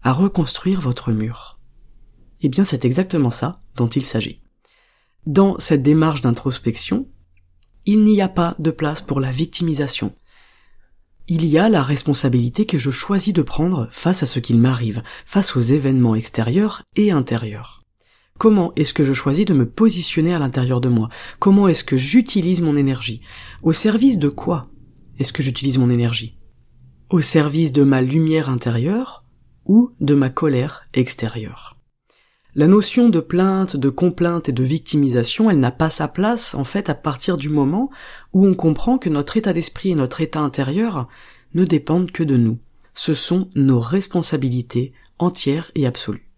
à 0.02 0.12
reconstruire 0.12 0.80
votre 0.80 1.12
mur? 1.12 1.58
Eh 2.42 2.48
bien 2.48 2.64
c'est 2.64 2.84
exactement 2.84 3.30
ça 3.30 3.60
dont 3.76 3.88
il 3.88 4.04
s'agit. 4.04 4.40
Dans 5.26 5.56
cette 5.60 5.82
démarche 5.82 6.20
d'introspection, 6.20 7.06
il 7.86 8.02
n'y 8.02 8.20
a 8.20 8.28
pas 8.28 8.56
de 8.58 8.72
place 8.72 9.02
pour 9.02 9.20
la 9.20 9.30
victimisation. 9.30 10.16
Il 11.28 11.44
y 11.44 11.58
a 11.58 11.68
la 11.68 11.84
responsabilité 11.84 12.66
que 12.66 12.76
je 12.76 12.90
choisis 12.90 13.32
de 13.32 13.42
prendre 13.42 13.86
face 13.92 14.24
à 14.24 14.26
ce 14.26 14.40
qu'il 14.40 14.58
m'arrive, 14.58 15.04
face 15.24 15.54
aux 15.54 15.60
événements 15.60 16.16
extérieurs 16.16 16.82
et 16.96 17.12
intérieurs. 17.12 17.84
Comment 18.36 18.72
est-ce 18.74 18.94
que 18.94 19.04
je 19.04 19.12
choisis 19.12 19.44
de 19.44 19.54
me 19.54 19.68
positionner 19.68 20.34
à 20.34 20.40
l'intérieur 20.40 20.80
de 20.80 20.88
moi? 20.88 21.08
Comment 21.38 21.68
est-ce 21.68 21.84
que 21.84 21.96
j'utilise 21.96 22.60
mon 22.60 22.76
énergie? 22.76 23.20
Au 23.62 23.72
service 23.72 24.18
de 24.18 24.28
quoi 24.28 24.70
est-ce 25.20 25.32
que 25.32 25.44
j'utilise 25.44 25.78
mon 25.78 25.90
énergie? 25.90 26.36
Au 27.10 27.20
service 27.20 27.72
de 27.72 27.84
ma 27.84 28.02
lumière 28.02 28.50
intérieure 28.50 29.24
ou 29.66 29.92
de 30.00 30.16
ma 30.16 30.30
colère 30.30 30.88
extérieure? 30.94 31.71
La 32.54 32.66
notion 32.66 33.08
de 33.08 33.20
plainte, 33.20 33.78
de 33.78 33.88
complainte 33.88 34.50
et 34.50 34.52
de 34.52 34.62
victimisation, 34.62 35.48
elle 35.48 35.58
n'a 35.58 35.70
pas 35.70 35.88
sa 35.88 36.06
place 36.06 36.54
en 36.54 36.64
fait 36.64 36.90
à 36.90 36.94
partir 36.94 37.38
du 37.38 37.48
moment 37.48 37.88
où 38.34 38.46
on 38.46 38.52
comprend 38.52 38.98
que 38.98 39.08
notre 39.08 39.38
état 39.38 39.54
d'esprit 39.54 39.92
et 39.92 39.94
notre 39.94 40.20
état 40.20 40.40
intérieur 40.40 41.08
ne 41.54 41.64
dépendent 41.64 42.10
que 42.10 42.22
de 42.22 42.36
nous. 42.36 42.58
Ce 42.92 43.14
sont 43.14 43.48
nos 43.54 43.80
responsabilités 43.80 44.92
entières 45.18 45.70
et 45.74 45.86
absolues. 45.86 46.28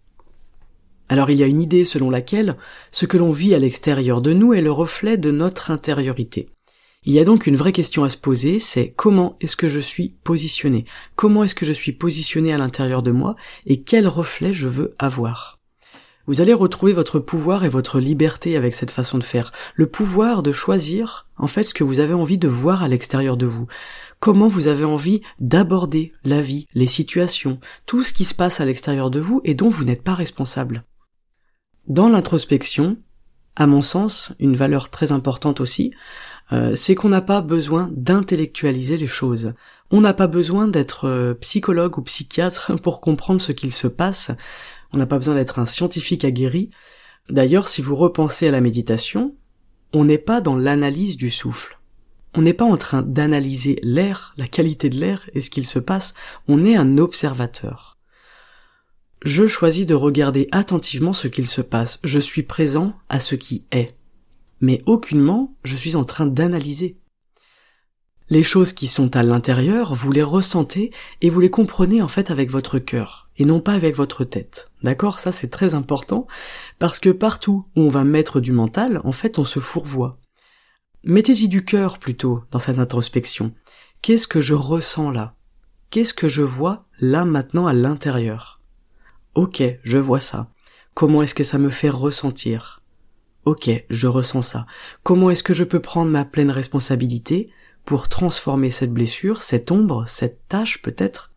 Alors 1.09 1.29
il 1.31 1.37
y 1.37 1.43
a 1.43 1.47
une 1.47 1.59
idée 1.59 1.83
selon 1.83 2.09
laquelle 2.09 2.55
ce 2.91 3.05
que 3.05 3.17
l'on 3.17 3.31
vit 3.31 3.53
à 3.53 3.59
l'extérieur 3.59 4.21
de 4.21 4.31
nous 4.31 4.53
est 4.53 4.61
le 4.61 4.71
reflet 4.71 5.17
de 5.17 5.31
notre 5.31 5.69
intériorité. 5.69 6.47
Il 7.03 7.11
y 7.11 7.19
a 7.19 7.25
donc 7.25 7.45
une 7.45 7.57
vraie 7.57 7.73
question 7.73 8.05
à 8.05 8.09
se 8.09 8.17
poser, 8.17 8.59
c'est 8.59 8.93
comment 8.95 9.35
est-ce 9.41 9.57
que 9.57 9.67
je 9.67 9.81
suis 9.81 10.15
positionné? 10.23 10.85
Comment 11.17 11.43
est-ce 11.43 11.55
que 11.55 11.65
je 11.65 11.73
suis 11.73 11.91
positionné 11.91 12.53
à 12.53 12.57
l'intérieur 12.57 13.03
de 13.03 13.11
moi 13.11 13.35
et 13.65 13.81
quel 13.81 14.07
reflet 14.07 14.53
je 14.53 14.69
veux 14.69 14.95
avoir? 14.97 15.54
Vous 16.27 16.41
allez 16.41 16.53
retrouver 16.53 16.93
votre 16.93 17.19
pouvoir 17.19 17.65
et 17.65 17.69
votre 17.69 17.99
liberté 17.99 18.57
avec 18.57 18.73
cette 18.73 18.91
façon 18.91 19.17
de 19.17 19.23
faire. 19.23 19.51
Le 19.75 19.87
pouvoir 19.87 20.41
de 20.41 20.51
choisir 20.51 21.27
en 21.37 21.47
fait 21.47 21.63
ce 21.63 21.73
que 21.73 21.83
vous 21.83 21.99
avez 21.99 22.13
envie 22.13 22.39
de 22.39 22.47
voir 22.47 22.81
à 22.81 22.87
l'extérieur 22.87 23.37
de 23.37 23.45
vous. 23.45 23.67
Comment 24.19 24.47
vous 24.47 24.67
avez 24.67 24.85
envie 24.85 25.21
d'aborder 25.39 26.13
la 26.23 26.41
vie, 26.41 26.67
les 26.73 26.87
situations, 26.87 27.59
tout 27.85 28.03
ce 28.03 28.13
qui 28.13 28.25
se 28.25 28.33
passe 28.33 28.59
à 28.59 28.65
l'extérieur 28.65 29.11
de 29.11 29.19
vous 29.19 29.41
et 29.43 29.53
dont 29.53 29.69
vous 29.69 29.83
n'êtes 29.83 30.03
pas 30.03 30.15
responsable. 30.15 30.83
Dans 31.87 32.09
l'introspection, 32.09 32.97
à 33.55 33.67
mon 33.67 33.83
sens, 33.83 34.33
une 34.39 34.55
valeur 34.55 34.89
très 34.89 35.11
importante 35.11 35.61
aussi, 35.61 35.91
euh, 36.51 36.75
c'est 36.75 36.95
qu'on 36.95 37.09
n'a 37.09 37.21
pas 37.21 37.41
besoin 37.41 37.89
d'intellectualiser 37.93 38.97
les 38.97 39.07
choses. 39.07 39.53
On 39.91 40.01
n'a 40.01 40.13
pas 40.13 40.27
besoin 40.27 40.67
d'être 40.67 41.07
euh, 41.07 41.33
psychologue 41.35 41.97
ou 41.97 42.01
psychiatre 42.01 42.73
pour 42.81 43.01
comprendre 43.01 43.41
ce 43.41 43.51
qu'il 43.51 43.71
se 43.71 43.87
passe. 43.87 44.31
On 44.93 44.97
n'a 44.97 45.05
pas 45.05 45.17
besoin 45.17 45.35
d'être 45.35 45.59
un 45.59 45.65
scientifique 45.65 46.25
aguerri. 46.25 46.69
D'ailleurs, 47.29 47.67
si 47.67 47.81
vous 47.81 47.95
repensez 47.95 48.47
à 48.47 48.51
la 48.51 48.61
méditation, 48.61 49.35
on 49.93 50.05
n'est 50.05 50.17
pas 50.17 50.41
dans 50.41 50.55
l'analyse 50.55 51.17
du 51.17 51.29
souffle. 51.29 51.79
On 52.33 52.41
n'est 52.41 52.53
pas 52.53 52.65
en 52.65 52.77
train 52.77 53.01
d'analyser 53.01 53.79
l'air, 53.81 54.33
la 54.37 54.47
qualité 54.47 54.89
de 54.89 54.99
l'air 54.99 55.29
et 55.33 55.41
ce 55.41 55.49
qu'il 55.49 55.65
se 55.65 55.79
passe, 55.79 56.13
on 56.47 56.65
est 56.65 56.75
un 56.75 56.97
observateur 56.97 57.95
je 59.25 59.47
choisis 59.47 59.87
de 59.87 59.95
regarder 59.95 60.47
attentivement 60.51 61.11
ce 61.11 61.27
qu'il 61.27 61.47
se 61.47 61.61
passe, 61.61 61.99
je 62.03 62.19
suis 62.19 62.43
présent 62.43 62.93
à 63.09 63.19
ce 63.19 63.33
qui 63.33 63.65
est. 63.71 63.95
Mais 64.61 64.83
aucunement 64.85 65.55
je 65.63 65.75
suis 65.75 65.95
en 65.95 66.05
train 66.05 66.27
d'analyser. 66.27 66.97
Les 68.29 68.41
choses 68.41 68.73
qui 68.73 68.87
sont 68.87 69.15
à 69.15 69.21
l'intérieur, 69.21 69.93
vous 69.93 70.11
les 70.11 70.23
ressentez 70.23 70.91
et 71.21 71.29
vous 71.29 71.39
les 71.39 71.51
comprenez 71.51 72.01
en 72.01 72.07
fait 72.07 72.31
avec 72.31 72.49
votre 72.49 72.79
cœur 72.79 73.29
et 73.37 73.45
non 73.45 73.59
pas 73.59 73.73
avec 73.73 73.95
votre 73.95 74.23
tête. 74.23 74.71
D'accord? 74.81 75.19
Ça 75.19 75.31
c'est 75.31 75.49
très 75.49 75.75
important 75.75 76.25
parce 76.79 76.99
que 76.99 77.11
partout 77.11 77.67
où 77.75 77.81
on 77.81 77.89
va 77.89 78.03
mettre 78.03 78.39
du 78.39 78.51
mental, 78.51 78.99
en 79.03 79.11
fait 79.11 79.37
on 79.37 79.45
se 79.45 79.59
fourvoie. 79.59 80.17
Mettez-y 81.03 81.49
du 81.49 81.65
cœur 81.65 81.99
plutôt 81.99 82.43
dans 82.49 82.57
cette 82.57 82.79
introspection. 82.79 83.53
Qu'est-ce 84.01 84.27
que 84.27 84.41
je 84.41 84.55
ressens 84.55 85.11
là? 85.11 85.35
Qu'est-ce 85.91 86.15
que 86.15 86.27
je 86.27 86.41
vois 86.41 86.87
là 86.99 87.25
maintenant 87.25 87.67
à 87.67 87.73
l'intérieur? 87.73 88.59
Ok, 89.35 89.61
je 89.83 89.97
vois 89.99 90.19
ça. 90.19 90.49
Comment 90.95 91.21
est-ce 91.21 91.35
que 91.35 91.43
ça 91.43 91.59
me 91.59 91.69
fait 91.69 91.89
ressentir? 91.89 92.81
Ok, 93.43 93.69
je 93.91 94.07
ressens 94.07 94.41
ça. 94.41 94.65
Comment 95.03 95.29
est-ce 95.29 95.43
que 95.43 95.53
je 95.53 95.63
peux 95.63 95.79
prendre 95.79 96.09
ma 96.09 96.25
pleine 96.25 96.49
responsabilité? 96.49 97.51
Pour 97.85 98.09
transformer 98.09 98.71
cette 98.71 98.93
blessure, 98.93 99.43
cette 99.43 99.71
ombre, 99.71 100.05
cette 100.07 100.47
tâche 100.47 100.81
peut-être, 100.81 101.31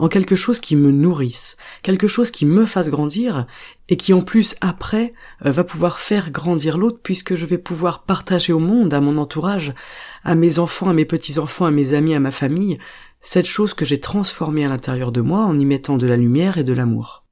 en 0.00 0.08
quelque 0.08 0.34
chose 0.34 0.60
qui 0.60 0.76
me 0.76 0.90
nourrisse, 0.90 1.58
quelque 1.82 2.08
chose 2.08 2.30
qui 2.30 2.46
me 2.46 2.64
fasse 2.64 2.88
grandir 2.88 3.46
et 3.90 3.98
qui 3.98 4.14
en 4.14 4.22
plus 4.22 4.56
après 4.62 5.12
euh, 5.44 5.50
va 5.50 5.62
pouvoir 5.62 5.98
faire 5.98 6.30
grandir 6.30 6.78
l'autre 6.78 7.00
puisque 7.02 7.34
je 7.34 7.44
vais 7.44 7.58
pouvoir 7.58 8.04
partager 8.04 8.54
au 8.54 8.58
monde, 8.58 8.94
à 8.94 9.00
mon 9.00 9.18
entourage, 9.18 9.74
à 10.24 10.34
mes 10.34 10.58
enfants, 10.58 10.88
à 10.88 10.94
mes 10.94 11.04
petits-enfants, 11.04 11.66
à 11.66 11.70
mes 11.70 11.92
amis, 11.92 12.14
à 12.14 12.20
ma 12.20 12.30
famille, 12.30 12.78
cette 13.20 13.46
chose 13.46 13.74
que 13.74 13.84
j'ai 13.84 14.00
transformée 14.00 14.64
à 14.64 14.68
l'intérieur 14.68 15.12
de 15.12 15.20
moi 15.20 15.40
en 15.40 15.58
y 15.58 15.66
mettant 15.66 15.98
de 15.98 16.06
la 16.06 16.16
lumière 16.16 16.56
et 16.56 16.64
de 16.64 16.72
l'amour. 16.72 17.26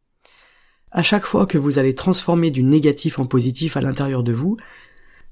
À 0.90 1.02
chaque 1.02 1.24
fois 1.24 1.46
que 1.46 1.56
vous 1.56 1.78
allez 1.78 1.94
transformer 1.94 2.50
du 2.50 2.62
négatif 2.62 3.18
en 3.18 3.24
positif 3.24 3.78
à 3.78 3.80
l'intérieur 3.80 4.22
de 4.22 4.32
vous, 4.32 4.58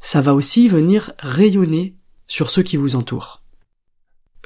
ça 0.01 0.23
va 0.23 0.35
aussi 0.35 0.69
venir 0.69 1.13
rayonner 1.19 1.96
sur 2.27 2.51
ceux 2.51 2.63
qui 2.63 2.77
vous 2.77 2.97
entourent. 2.97 3.43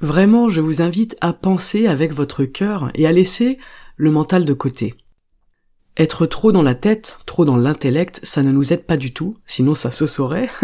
Vraiment, 0.01 0.49
je 0.49 0.61
vous 0.61 0.81
invite 0.81 1.17
à 1.21 1.33
penser 1.33 1.87
avec 1.87 2.13
votre 2.13 2.45
cœur 2.45 2.91
et 2.95 3.07
à 3.07 3.13
laisser 3.13 3.59
le 3.97 4.11
mental 4.11 4.45
de 4.45 4.53
côté. 4.55 4.95
Être 5.97 6.25
trop 6.25 6.53
dans 6.53 6.63
la 6.63 6.75
tête, 6.75 7.19
trop 7.27 7.45
dans 7.45 7.57
l'intellect, 7.57 8.21
ça 8.23 8.43
ne 8.43 8.53
nous 8.53 8.73
aide 8.73 8.87
pas 8.87 8.97
du 8.97 9.13
tout, 9.13 9.35
sinon 9.47 9.75
ça 9.75 9.91
se 9.91 10.07
saurait. 10.07 10.49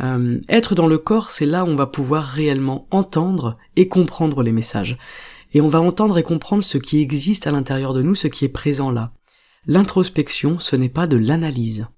Euh, 0.00 0.38
être 0.48 0.76
dans 0.76 0.86
le 0.86 0.96
corps, 0.96 1.32
c'est 1.32 1.44
là 1.44 1.64
où 1.64 1.66
on 1.66 1.74
va 1.74 1.88
pouvoir 1.88 2.22
réellement 2.22 2.86
entendre 2.92 3.58
et 3.74 3.88
comprendre 3.88 4.44
les 4.44 4.52
messages. 4.52 4.96
Et 5.52 5.60
on 5.60 5.66
va 5.66 5.80
entendre 5.80 6.18
et 6.18 6.22
comprendre 6.22 6.62
ce 6.62 6.78
qui 6.78 7.00
existe 7.00 7.48
à 7.48 7.50
l'intérieur 7.50 7.94
de 7.94 8.02
nous, 8.02 8.14
ce 8.14 8.28
qui 8.28 8.44
est 8.44 8.48
présent 8.48 8.92
là. 8.92 9.12
L'introspection, 9.66 10.60
ce 10.60 10.76
n'est 10.76 10.88
pas 10.88 11.08
de 11.08 11.16
l'analyse. 11.16 11.88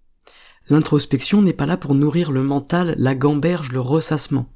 L'introspection 0.70 1.42
n'est 1.42 1.52
pas 1.52 1.66
là 1.66 1.76
pour 1.76 1.96
nourrir 1.96 2.30
le 2.30 2.44
mental, 2.44 2.94
la 2.96 3.16
gamberge, 3.16 3.72
le 3.72 3.80
ressassement. 3.80 4.46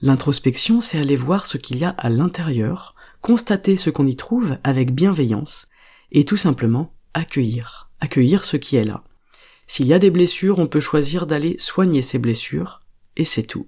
L'introspection, 0.00 0.80
c'est 0.80 0.98
aller 0.98 1.14
voir 1.14 1.46
ce 1.46 1.58
qu'il 1.58 1.76
y 1.76 1.84
a 1.84 1.90
à 1.90 2.08
l'intérieur, 2.08 2.94
constater 3.20 3.76
ce 3.76 3.90
qu'on 3.90 4.06
y 4.06 4.16
trouve 4.16 4.56
avec 4.64 4.94
bienveillance, 4.94 5.68
et 6.10 6.24
tout 6.24 6.38
simplement 6.38 6.94
accueillir, 7.12 7.90
accueillir 8.00 8.46
ce 8.46 8.56
qui 8.56 8.76
est 8.76 8.84
là. 8.84 9.04
S'il 9.66 9.86
y 9.86 9.92
a 9.92 9.98
des 9.98 10.10
blessures, 10.10 10.58
on 10.58 10.66
peut 10.66 10.80
choisir 10.80 11.26
d'aller 11.26 11.56
soigner 11.58 12.00
ces 12.00 12.18
blessures, 12.18 12.80
et 13.16 13.26
c'est 13.26 13.42
tout. 13.42 13.66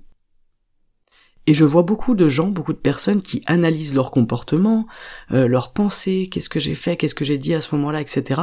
Et 1.46 1.52
je 1.52 1.64
vois 1.64 1.82
beaucoup 1.82 2.14
de 2.14 2.26
gens, 2.26 2.46
beaucoup 2.46 2.72
de 2.72 2.78
personnes 2.78 3.20
qui 3.20 3.42
analysent 3.46 3.94
leur 3.94 4.10
comportement, 4.10 4.86
euh, 5.30 5.46
leurs 5.46 5.72
pensées, 5.72 6.28
qu'est-ce 6.30 6.48
que 6.48 6.58
j'ai 6.58 6.74
fait, 6.74 6.96
qu'est-ce 6.96 7.14
que 7.14 7.24
j'ai 7.24 7.36
dit 7.36 7.52
à 7.52 7.60
ce 7.60 7.74
moment-là, 7.74 8.00
etc. 8.00 8.42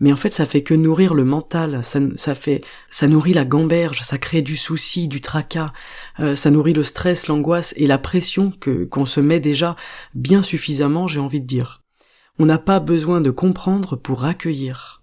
Mais 0.00 0.12
en 0.12 0.16
fait, 0.16 0.30
ça 0.30 0.44
fait 0.44 0.62
que 0.62 0.74
nourrir 0.74 1.14
le 1.14 1.24
mental, 1.24 1.80
ça, 1.82 2.34
fait, 2.34 2.62
ça 2.90 3.08
nourrit 3.08 3.32
la 3.32 3.46
gamberge, 3.46 4.02
ça 4.02 4.18
crée 4.18 4.42
du 4.42 4.58
souci, 4.58 5.08
du 5.08 5.22
tracas, 5.22 5.72
euh, 6.20 6.34
ça 6.34 6.50
nourrit 6.50 6.74
le 6.74 6.82
stress, 6.82 7.26
l'angoisse 7.26 7.72
et 7.78 7.86
la 7.86 7.98
pression 7.98 8.50
que 8.50 8.84
qu'on 8.84 9.06
se 9.06 9.20
met 9.20 9.40
déjà 9.40 9.76
bien 10.14 10.42
suffisamment, 10.42 11.08
j'ai 11.08 11.20
envie 11.20 11.40
de 11.40 11.46
dire. 11.46 11.82
On 12.38 12.46
n'a 12.46 12.58
pas 12.58 12.80
besoin 12.80 13.20
de 13.20 13.30
comprendre 13.30 13.96
pour 13.96 14.24
accueillir. 14.24 15.01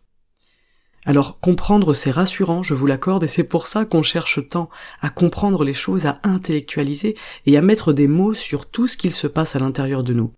Alors 1.06 1.40
comprendre 1.40 1.94
c'est 1.94 2.12
rassurant, 2.12 2.62
je 2.62 2.74
vous 2.74 2.86
l'accorde, 2.86 3.24
et 3.24 3.28
c'est 3.28 3.44
pour 3.44 3.68
ça 3.68 3.86
qu'on 3.86 4.04
cherche 4.04 4.48
tant 4.50 4.70
à 5.02 5.10
comprendre 5.10 5.64
les 5.64 5.74
choses, 5.74 6.06
à 6.06 6.20
intellectualiser 6.24 7.16
et 7.46 7.58
à 7.58 7.62
mettre 7.62 7.94
des 7.94 8.08
mots 8.08 8.34
sur 8.34 8.70
tout 8.70 8.88
ce 8.88 8.98
qu'il 8.98 9.14
se 9.14 9.28
passe 9.28 9.56
à 9.56 9.60
l'intérieur 9.60 10.04
de 10.04 10.14
nous. 10.14 10.34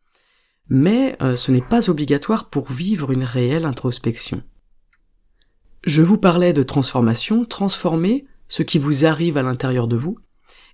Mais 0.70 1.18
euh, 1.22 1.36
ce 1.36 1.52
n'est 1.52 1.62
pas 1.62 1.90
obligatoire 1.90 2.50
pour 2.50 2.72
vivre 2.72 3.12
une 3.12 3.24
réelle 3.24 3.66
introspection. 3.66 4.44
Je 5.84 6.04
vous 6.04 6.18
parlais 6.18 6.54
de 6.54 6.64
transformation, 6.64 7.44
transformer 7.44 8.26
ce 8.48 8.64
qui 8.64 8.78
vous 8.78 9.06
arrive 9.06 9.38
à 9.38 9.44
l'intérieur 9.44 9.88
de 9.88 9.98
vous, 9.98 10.18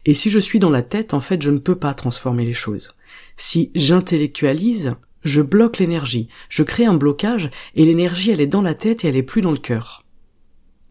et 0.06 0.14
si 0.14 0.30
je 0.30 0.40
suis 0.40 0.60
dans 0.60 0.70
la 0.70 0.84
tête, 0.84 1.14
en 1.14 1.20
fait, 1.20 1.42
je 1.42 1.52
ne 1.52 1.60
peux 1.60 1.78
pas 1.78 1.94
transformer 1.94 2.46
les 2.46 2.54
choses. 2.54 2.96
Si 3.36 3.72
j'intellectualise, 3.76 4.96
je 5.28 5.42
bloque 5.42 5.78
l'énergie, 5.78 6.30
je 6.50 6.64
crée 6.64 6.86
un 6.86 6.96
blocage 6.96 7.50
et 7.76 7.86
l'énergie 7.86 8.32
elle 8.32 8.42
est 8.42 8.48
dans 8.48 8.62
la 8.62 8.74
tête 8.74 9.04
et 9.04 9.10
elle 9.10 9.16
est 9.16 9.24
plus 9.24 9.42
dans 9.42 9.52
le 9.52 9.58
cœur. 9.58 10.04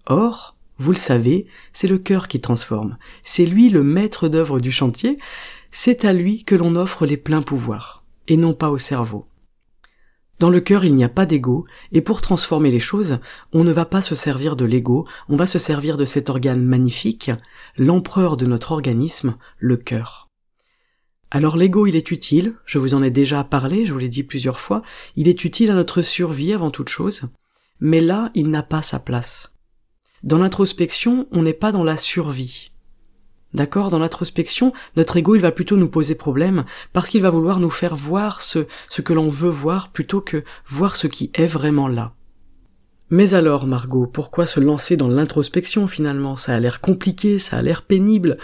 Or, 0.07 0.57
vous 0.79 0.93
le 0.93 0.99
savez, 0.99 1.47
c'est 1.73 1.89
le 1.89 1.99
cœur 1.99 2.29
qui 2.29 2.41
transforme, 2.41 2.99
c'est 3.23 3.47
lui 3.47 3.71
le 3.71 3.83
maître 3.83 4.29
d'œuvre 4.29 4.61
du 4.61 4.71
chantier, 4.71 5.19
c'est 5.73 6.05
à 6.05 6.13
lui 6.13 6.45
que 6.45 6.55
l'on 6.55 6.77
offre 6.77 7.07
les 7.07 7.17
pleins 7.17 7.43
pouvoirs, 7.43 8.05
et 8.29 8.37
non 8.37 8.53
pas 8.53 8.71
au 8.71 8.79
cerveau. 8.79 9.27
Dans 10.39 10.51
le 10.51 10.61
cœur, 10.61 10.85
il 10.85 10.95
n'y 10.95 11.05
a 11.05 11.09
pas 11.09 11.25
d'ego, 11.25 11.65
et 11.93 12.03
pour 12.03 12.21
transformer 12.21 12.71
les 12.71 12.79
choses, 12.79 13.21
on 13.55 13.65
ne 13.65 13.73
va 13.73 13.87
pas 13.87 14.03
se 14.03 14.15
servir 14.15 14.55
de 14.55 14.67
l'ego, 14.67 15.07
on 15.31 15.37
va 15.37 15.47
se 15.47 15.59
servir 15.59 15.97
de 15.97 16.05
cet 16.05 16.29
organe 16.29 16.63
magnifique, 16.63 17.31
l'empereur 17.79 18.37
de 18.37 18.45
notre 18.45 18.73
organisme, 18.73 19.37
le 19.59 19.79
cœur. 19.79 20.26
Alors 21.31 21.57
l'ego, 21.57 21.87
il 21.87 21.97
est 21.97 22.11
utile, 22.11 22.55
je 22.65 22.79
vous 22.79 22.95
en 22.95 23.03
ai 23.03 23.11
déjà 23.11 23.43
parlé, 23.43 23.85
je 23.85 23.93
vous 23.93 23.99
l'ai 23.99 24.09
dit 24.09 24.23
plusieurs 24.23 24.61
fois, 24.61 24.83
il 25.17 25.29
est 25.29 25.45
utile 25.45 25.71
à 25.71 25.75
notre 25.75 26.03
survie 26.03 26.53
avant 26.53 26.71
toute 26.71 26.89
chose, 26.89 27.29
mais 27.81 28.01
là, 28.01 28.31
il 28.35 28.51
n'a 28.51 28.63
pas 28.63 28.83
sa 28.83 29.01
place. 29.01 29.55
Dans 30.23 30.39
l'introspection, 30.39 31.27
on 31.33 31.43
n'est 31.43 31.53
pas 31.53 31.73
dans 31.73 31.85
la 31.85 31.97
survie. 31.97 32.71
D'accord? 33.55 33.91
Dans 33.91 33.99
l'introspection, 33.99 34.73
notre 34.97 35.17
ego, 35.17 35.35
il 35.35 35.41
va 35.41 35.53
plutôt 35.53 35.77
nous 35.77 35.89
poser 35.89 36.15
problème 36.15 36.65
parce 36.93 37.09
qu'il 37.09 37.23
va 37.23 37.31
vouloir 37.31 37.59
nous 37.59 37.71
faire 37.71 37.97
voir 37.97 38.43
ce, 38.43 38.67
ce 38.89 39.03
que 39.03 39.13
l'on 39.13 39.29
veut 39.29 39.51
voir 39.51 39.93
plutôt 39.93 40.21
que 40.21 40.45
voir 40.67 40.95
ce 40.97 41.07
qui 41.07 41.31
est 41.35 41.47
vraiment 41.47 41.89
là. 41.89 42.13
Mais 43.09 43.35
alors, 43.35 43.67
Margot, 43.67 44.07
pourquoi 44.07 44.47
se 44.47 44.59
lancer 44.59 44.97
dans 44.97 45.09
l'introspection 45.09 45.87
finalement? 45.87 46.37
Ça 46.37 46.55
a 46.55 46.61
l'air 46.61 46.81
compliqué, 46.81 47.39
ça 47.39 47.57
a 47.57 47.63
l'air 47.63 47.83
pénible, 47.83 48.37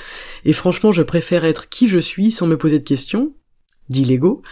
et 0.45 0.53
franchement, 0.53 0.93
je 0.93 1.03
préfère 1.03 1.45
être 1.45 1.69
qui 1.69 1.89
je 1.89 1.99
suis 1.99 2.31
sans 2.31 2.47
me 2.47 2.57
poser 2.57 2.79
de 2.79 2.85
questions, 2.85 3.35
dit 3.89 4.05
l'ego. 4.05 4.43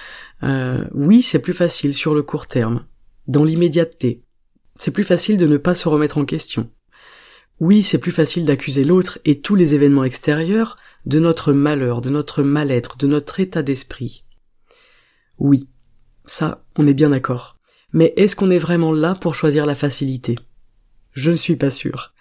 Euh, 0.42 0.84
oui, 0.94 1.22
c'est 1.22 1.38
plus 1.38 1.52
facile 1.52 1.94
sur 1.94 2.14
le 2.14 2.22
court 2.22 2.48
terme, 2.48 2.84
dans 3.28 3.44
l'immédiateté. 3.44 4.24
C'est 4.76 4.90
plus 4.90 5.04
facile 5.04 5.36
de 5.36 5.46
ne 5.46 5.58
pas 5.58 5.74
se 5.74 5.88
remettre 5.88 6.18
en 6.18 6.24
question. 6.24 6.70
Oui, 7.60 7.82
c'est 7.82 7.98
plus 7.98 8.10
facile 8.10 8.46
d'accuser 8.46 8.84
l'autre 8.84 9.18
et 9.24 9.40
tous 9.40 9.54
les 9.54 9.74
événements 9.74 10.04
extérieurs 10.04 10.76
de 11.04 11.20
notre 11.20 11.52
malheur, 11.52 12.00
de 12.00 12.10
notre 12.10 12.42
mal-être, 12.42 12.96
de 12.96 13.06
notre 13.06 13.38
état 13.38 13.62
d'esprit. 13.62 14.24
Oui, 15.38 15.68
ça, 16.24 16.64
on 16.76 16.86
est 16.86 16.94
bien 16.94 17.10
d'accord. 17.10 17.59
Mais 17.92 18.12
est-ce 18.16 18.36
qu'on 18.36 18.50
est 18.50 18.58
vraiment 18.58 18.92
là 18.92 19.14
pour 19.14 19.34
choisir 19.34 19.66
la 19.66 19.74
facilité? 19.74 20.36
Je 21.12 21.30
ne 21.30 21.36
suis 21.36 21.56
pas 21.56 21.70
sûr. 21.70 22.12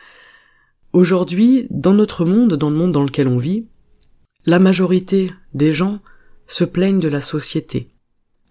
Aujourd'hui, 0.93 1.67
dans 1.69 1.93
notre 1.93 2.25
monde, 2.25 2.55
dans 2.55 2.69
le 2.69 2.75
monde 2.75 2.91
dans 2.91 3.03
lequel 3.03 3.27
on 3.27 3.37
vit, 3.37 3.67
la 4.45 4.57
majorité 4.57 5.31
des 5.53 5.73
gens 5.73 5.99
se 6.47 6.63
plaignent 6.63 6.99
de 6.99 7.07
la 7.07 7.21
société, 7.21 7.89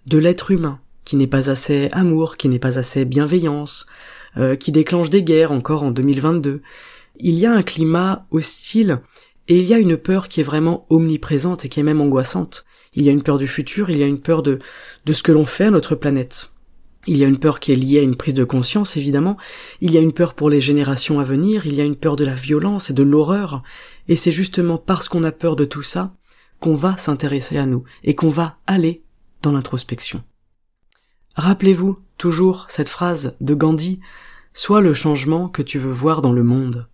de 0.06 0.18
l'être 0.18 0.52
humain, 0.52 0.80
qui 1.04 1.16
n'est 1.16 1.26
pas 1.26 1.50
assez 1.50 1.88
amour, 1.90 2.36
qui 2.36 2.48
n'est 2.48 2.60
pas 2.60 2.78
assez 2.78 3.04
bienveillance, 3.04 3.86
euh, 4.36 4.54
qui 4.54 4.70
déclenche 4.70 5.10
des 5.10 5.24
guerres 5.24 5.50
encore 5.50 5.82
en 5.82 5.90
2022. 5.90 6.62
Il 7.18 7.34
y 7.34 7.46
a 7.46 7.52
un 7.52 7.62
climat 7.62 8.26
hostile 8.30 9.00
et 9.48 9.58
il 9.58 9.64
y 9.64 9.74
a 9.74 9.78
une 9.78 9.96
peur 9.96 10.28
qui 10.28 10.40
est 10.40 10.44
vraiment 10.44 10.86
omniprésente 10.90 11.64
et 11.64 11.68
qui 11.68 11.80
est 11.80 11.84
même 11.84 12.00
angoissante. 12.00 12.64
Il 12.94 13.04
y 13.04 13.08
a 13.08 13.12
une 13.12 13.22
peur 13.22 13.38
du 13.38 13.48
futur, 13.48 13.90
il 13.90 13.98
y 13.98 14.02
a 14.04 14.06
une 14.06 14.20
peur 14.20 14.44
de, 14.44 14.60
de 15.06 15.12
ce 15.12 15.24
que 15.24 15.32
l'on 15.32 15.46
fait 15.46 15.64
à 15.64 15.70
notre 15.70 15.96
planète. 15.96 16.52
Il 17.06 17.16
y 17.16 17.24
a 17.24 17.28
une 17.28 17.38
peur 17.38 17.60
qui 17.60 17.72
est 17.72 17.76
liée 17.76 18.00
à 18.00 18.02
une 18.02 18.16
prise 18.16 18.34
de 18.34 18.44
conscience, 18.44 18.96
évidemment. 18.96 19.36
Il 19.80 19.92
y 19.92 19.98
a 19.98 20.00
une 20.00 20.12
peur 20.12 20.34
pour 20.34 20.50
les 20.50 20.60
générations 20.60 21.20
à 21.20 21.24
venir. 21.24 21.66
Il 21.66 21.74
y 21.74 21.80
a 21.80 21.84
une 21.84 21.96
peur 21.96 22.16
de 22.16 22.24
la 22.24 22.34
violence 22.34 22.90
et 22.90 22.94
de 22.94 23.02
l'horreur. 23.02 23.62
Et 24.08 24.16
c'est 24.16 24.32
justement 24.32 24.78
parce 24.78 25.08
qu'on 25.08 25.24
a 25.24 25.32
peur 25.32 25.56
de 25.56 25.64
tout 25.64 25.82
ça 25.82 26.14
qu'on 26.60 26.74
va 26.74 26.96
s'intéresser 26.96 27.56
à 27.56 27.66
nous 27.66 27.84
et 28.02 28.14
qu'on 28.14 28.28
va 28.28 28.58
aller 28.66 29.02
dans 29.42 29.52
l'introspection. 29.52 30.22
Rappelez-vous 31.36 31.98
toujours 32.18 32.66
cette 32.68 32.88
phrase 32.88 33.36
de 33.40 33.54
Gandhi 33.54 34.00
Sois 34.54 34.80
le 34.80 34.92
changement 34.92 35.48
que 35.48 35.62
tu 35.62 35.78
veux 35.78 35.92
voir 35.92 36.20
dans 36.20 36.32
le 36.32 36.42
monde. 36.42 36.88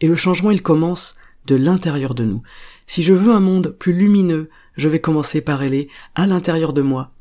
Et 0.00 0.06
le 0.06 0.16
changement, 0.16 0.50
il 0.50 0.62
commence 0.62 1.16
de 1.46 1.54
l'intérieur 1.54 2.14
de 2.14 2.24
nous. 2.24 2.42
Si 2.86 3.02
je 3.02 3.14
veux 3.14 3.32
un 3.32 3.40
monde 3.40 3.74
plus 3.78 3.94
lumineux, 3.94 4.50
je 4.76 4.88
vais 4.88 5.00
commencer 5.00 5.40
par 5.40 5.62
aller 5.62 5.88
à 6.14 6.26
l'intérieur 6.26 6.74
de 6.74 6.82
moi, 6.82 7.12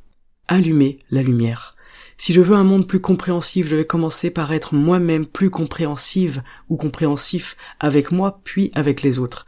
allumer 0.47 0.99
la 1.11 1.23
lumière. 1.23 1.74
Si 2.17 2.33
je 2.33 2.41
veux 2.41 2.55
un 2.55 2.63
monde 2.63 2.87
plus 2.87 3.01
compréhensif, 3.01 3.67
je 3.67 3.75
vais 3.75 3.85
commencer 3.85 4.29
par 4.31 4.53
être 4.53 4.73
moi-même 4.73 5.25
plus 5.25 5.49
compréhensive 5.49 6.43
ou 6.69 6.77
compréhensif 6.77 7.57
avec 7.79 8.11
moi 8.11 8.39
puis 8.43 8.71
avec 8.73 9.01
les 9.01 9.19
autres. 9.19 9.45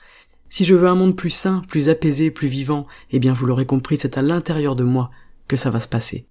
Si 0.49 0.65
je 0.65 0.75
veux 0.75 0.87
un 0.87 0.95
monde 0.95 1.15
plus 1.15 1.29
sain, 1.29 1.61
plus 1.67 1.89
apaisé, 1.89 2.31
plus 2.31 2.47
vivant, 2.47 2.87
eh 3.11 3.19
bien 3.19 3.33
vous 3.33 3.45
l'aurez 3.45 3.65
compris, 3.65 3.97
c'est 3.97 4.17
à 4.17 4.21
l'intérieur 4.21 4.75
de 4.75 4.83
moi 4.83 5.11
que 5.47 5.57
ça 5.57 5.69
va 5.69 5.79
se 5.79 5.87
passer. 5.87 6.27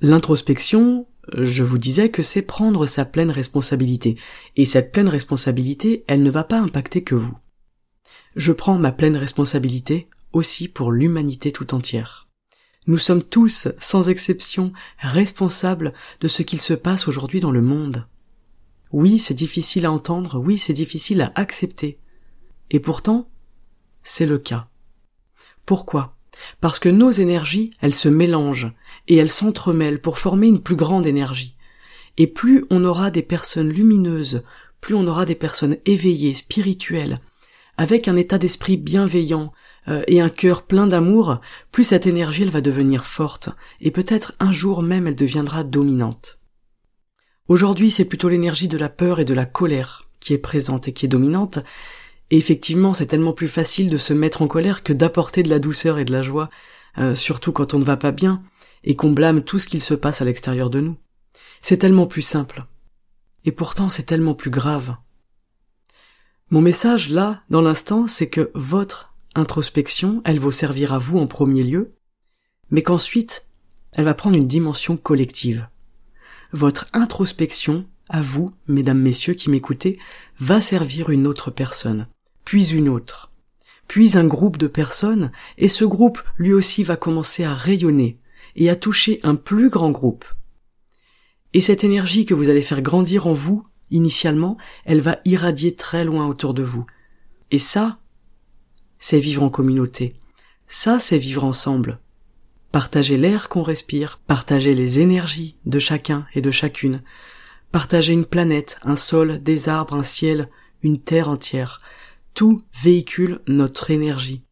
L'introspection, 0.00 1.06
je 1.36 1.64
vous 1.64 1.78
disais 1.78 2.10
que 2.10 2.22
c'est 2.22 2.42
prendre 2.42 2.86
sa 2.86 3.04
pleine 3.04 3.30
responsabilité, 3.30 4.16
et 4.56 4.64
cette 4.64 4.92
pleine 4.92 5.08
responsabilité, 5.08 6.04
elle 6.06 6.22
ne 6.22 6.30
va 6.30 6.44
pas 6.44 6.58
impacter 6.58 7.02
que 7.02 7.16
vous. 7.16 7.36
Je 8.36 8.52
prends 8.52 8.78
ma 8.78 8.92
pleine 8.92 9.16
responsabilité 9.16 10.08
aussi 10.32 10.68
pour 10.68 10.92
l'humanité 10.92 11.50
tout 11.50 11.74
entière. 11.74 12.27
Nous 12.88 12.96
sommes 12.96 13.22
tous, 13.22 13.68
sans 13.80 14.08
exception, 14.08 14.72
responsables 14.98 15.92
de 16.22 16.26
ce 16.26 16.42
qu'il 16.42 16.58
se 16.58 16.72
passe 16.72 17.06
aujourd'hui 17.06 17.38
dans 17.38 17.50
le 17.50 17.60
monde. 17.60 18.06
Oui, 18.92 19.18
c'est 19.18 19.34
difficile 19.34 19.84
à 19.84 19.92
entendre, 19.92 20.40
oui, 20.40 20.56
c'est 20.56 20.72
difficile 20.72 21.20
à 21.20 21.30
accepter. 21.34 21.98
Et 22.70 22.80
pourtant, 22.80 23.28
c'est 24.04 24.24
le 24.24 24.38
cas. 24.38 24.68
Pourquoi? 25.66 26.16
Parce 26.62 26.78
que 26.78 26.88
nos 26.88 27.10
énergies, 27.10 27.72
elles 27.82 27.94
se 27.94 28.08
mélangent, 28.08 28.72
et 29.06 29.16
elles 29.16 29.28
s'entremêlent 29.28 30.00
pour 30.00 30.18
former 30.18 30.46
une 30.46 30.62
plus 30.62 30.76
grande 30.76 31.06
énergie. 31.06 31.56
Et 32.16 32.26
plus 32.26 32.64
on 32.70 32.86
aura 32.86 33.10
des 33.10 33.22
personnes 33.22 33.68
lumineuses, 33.68 34.44
plus 34.80 34.94
on 34.94 35.06
aura 35.06 35.26
des 35.26 35.34
personnes 35.34 35.76
éveillées, 35.84 36.34
spirituelles, 36.34 37.20
avec 37.76 38.08
un 38.08 38.16
état 38.16 38.38
d'esprit 38.38 38.78
bienveillant 38.78 39.52
euh, 39.88 40.02
et 40.06 40.20
un 40.20 40.28
cœur 40.28 40.62
plein 40.62 40.86
d'amour, 40.86 41.40
plus 41.72 41.84
cette 41.84 42.06
énergie 42.06 42.42
elle 42.42 42.50
va 42.50 42.60
devenir 42.60 43.04
forte, 43.04 43.48
et 43.80 43.90
peut-être 43.90 44.34
un 44.40 44.52
jour 44.52 44.82
même 44.82 45.06
elle 45.06 45.16
deviendra 45.16 45.64
dominante. 45.64 46.38
Aujourd'hui 47.48 47.90
c'est 47.90 48.04
plutôt 48.04 48.28
l'énergie 48.28 48.68
de 48.68 48.78
la 48.78 48.88
peur 48.88 49.20
et 49.20 49.24
de 49.24 49.34
la 49.34 49.46
colère 49.46 50.08
qui 50.20 50.34
est 50.34 50.38
présente 50.38 50.88
et 50.88 50.92
qui 50.92 51.06
est 51.06 51.08
dominante, 51.08 51.60
et 52.30 52.36
effectivement 52.36 52.94
c'est 52.94 53.06
tellement 53.06 53.32
plus 53.32 53.48
facile 53.48 53.88
de 53.88 53.96
se 53.96 54.12
mettre 54.12 54.42
en 54.42 54.48
colère 54.48 54.82
que 54.82 54.92
d'apporter 54.92 55.42
de 55.42 55.50
la 55.50 55.58
douceur 55.58 55.98
et 55.98 56.04
de 56.04 56.12
la 56.12 56.22
joie, 56.22 56.50
euh, 56.98 57.14
surtout 57.14 57.52
quand 57.52 57.74
on 57.74 57.78
ne 57.78 57.84
va 57.84 57.96
pas 57.96 58.12
bien, 58.12 58.42
et 58.84 58.96
qu'on 58.96 59.12
blâme 59.12 59.42
tout 59.42 59.58
ce 59.58 59.66
qu'il 59.66 59.80
se 59.80 59.94
passe 59.94 60.20
à 60.20 60.24
l'extérieur 60.24 60.70
de 60.70 60.80
nous. 60.80 60.96
C'est 61.62 61.78
tellement 61.78 62.06
plus 62.06 62.22
simple. 62.22 62.64
Et 63.44 63.52
pourtant 63.52 63.88
c'est 63.88 64.04
tellement 64.04 64.34
plus 64.34 64.50
grave. 64.50 64.96
Mon 66.50 66.62
message 66.62 67.10
là, 67.10 67.42
dans 67.50 67.60
l'instant, 67.60 68.06
c'est 68.06 68.30
que 68.30 68.50
votre 68.54 69.12
introspection, 69.34 70.22
elle 70.24 70.38
vous 70.38 70.52
servir 70.52 70.92
à 70.92 70.98
vous 70.98 71.18
en 71.18 71.26
premier 71.26 71.62
lieu, 71.62 71.94
mais 72.70 72.82
qu'ensuite, 72.82 73.46
elle 73.92 74.04
va 74.04 74.14
prendre 74.14 74.36
une 74.36 74.46
dimension 74.46 74.96
collective. 74.96 75.68
Votre 76.52 76.88
introspection, 76.92 77.86
à 78.08 78.20
vous, 78.20 78.52
mesdames, 78.66 79.00
messieurs 79.00 79.34
qui 79.34 79.50
m'écoutez, 79.50 79.98
va 80.40 80.60
servir 80.60 81.10
une 81.10 81.26
autre 81.26 81.50
personne, 81.50 82.06
puis 82.44 82.70
une 82.70 82.88
autre, 82.88 83.32
puis 83.86 84.16
un 84.16 84.26
groupe 84.26 84.56
de 84.56 84.66
personnes, 84.66 85.32
et 85.56 85.68
ce 85.68 85.84
groupe 85.84 86.22
lui 86.36 86.52
aussi 86.52 86.82
va 86.82 86.96
commencer 86.96 87.44
à 87.44 87.54
rayonner, 87.54 88.18
et 88.56 88.70
à 88.70 88.76
toucher 88.76 89.20
un 89.22 89.34
plus 89.34 89.70
grand 89.70 89.90
groupe. 89.90 90.24
Et 91.54 91.60
cette 91.60 91.84
énergie 91.84 92.26
que 92.26 92.34
vous 92.34 92.50
allez 92.50 92.62
faire 92.62 92.82
grandir 92.82 93.26
en 93.26 93.32
vous, 93.32 93.66
initialement, 93.90 94.58
elle 94.84 95.00
va 95.00 95.18
irradier 95.24 95.74
très 95.74 96.04
loin 96.04 96.26
autour 96.26 96.54
de 96.54 96.62
vous. 96.62 96.84
Et 97.50 97.58
ça, 97.58 97.98
c'est 98.98 99.18
vivre 99.18 99.42
en 99.42 99.50
communauté. 99.50 100.14
Ça, 100.68 100.98
c'est 100.98 101.18
vivre 101.18 101.44
ensemble. 101.44 101.98
Partager 102.72 103.16
l'air 103.16 103.48
qu'on 103.48 103.62
respire, 103.62 104.20
partager 104.26 104.74
les 104.74 105.00
énergies 105.00 105.56
de 105.64 105.78
chacun 105.78 106.26
et 106.34 106.42
de 106.42 106.50
chacune, 106.50 107.02
partager 107.72 108.12
une 108.12 108.26
planète, 108.26 108.78
un 108.82 108.96
sol, 108.96 109.42
des 109.42 109.68
arbres, 109.68 109.94
un 109.94 110.02
ciel, 110.02 110.48
une 110.82 111.00
terre 111.00 111.28
entière. 111.28 111.80
Tout 112.34 112.62
véhicule 112.82 113.40
notre 113.46 113.90
énergie. 113.90 114.42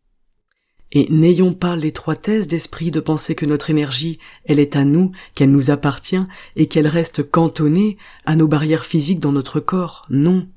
Et 0.93 1.09
n'ayons 1.11 1.53
pas 1.53 1.77
l'étroitesse 1.77 2.47
d'esprit 2.47 2.91
de 2.91 3.01
penser 3.01 3.35
que 3.35 3.45
notre 3.45 3.71
énergie, 3.71 4.19
elle 4.45 4.61
est 4.61 4.77
à 4.77 4.85
nous, 4.85 5.13
qu'elle 5.35 5.51
nous 5.51 5.71
appartient, 5.71 6.25
et 6.55 6.69
qu'elle 6.69 6.87
reste 6.87 7.29
cantonnée 7.29 7.99
à 8.25 8.37
nos 8.37 8.49
barrières 8.49 8.85
physiques 8.85 9.21
dans 9.21 9.33
notre 9.33 9.61
corps. 9.61 10.07
Non. 10.09 10.49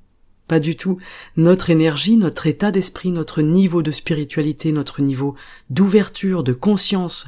Pas 0.50 0.60
du 0.60 0.76
tout. 0.76 0.98
Notre 1.38 1.70
énergie, 1.70 2.18
notre 2.18 2.48
état 2.48 2.72
d'esprit, 2.72 3.12
notre 3.12 3.44
niveau 3.44 3.84
de 3.84 3.92
spiritualité, 3.92 4.72
notre 4.72 5.04
niveau 5.04 5.36
d'ouverture, 5.70 6.44
de 6.44 6.54
conscience, 6.54 7.28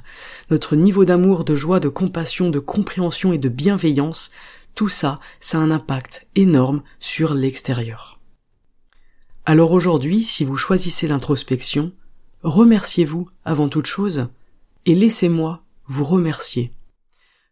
notre 0.49 0.75
niveau 0.75 1.05
d'amour, 1.05 1.43
de 1.43 1.53
joie, 1.53 1.79
de 1.79 1.87
compassion, 1.87 2.49
de 2.49 2.57
compréhension 2.57 3.31
et 3.31 3.37
de 3.37 3.47
bienveillance, 3.47 4.31
tout 4.73 4.89
ça, 4.89 5.19
ça 5.39 5.59
a 5.59 5.61
un 5.61 5.69
impact 5.69 6.25
énorme 6.33 6.81
sur 6.99 7.35
l'extérieur. 7.35 8.19
Alors 9.45 9.71
aujourd'hui, 9.71 10.23
si 10.23 10.43
vous 10.43 10.57
choisissez 10.57 11.07
l'introspection, 11.07 11.91
remerciez-vous 12.41 13.29
avant 13.45 13.69
toute 13.69 13.85
chose 13.85 14.29
et 14.87 14.95
laissez-moi 14.95 15.63
vous 15.85 16.05
remercier. 16.05 16.73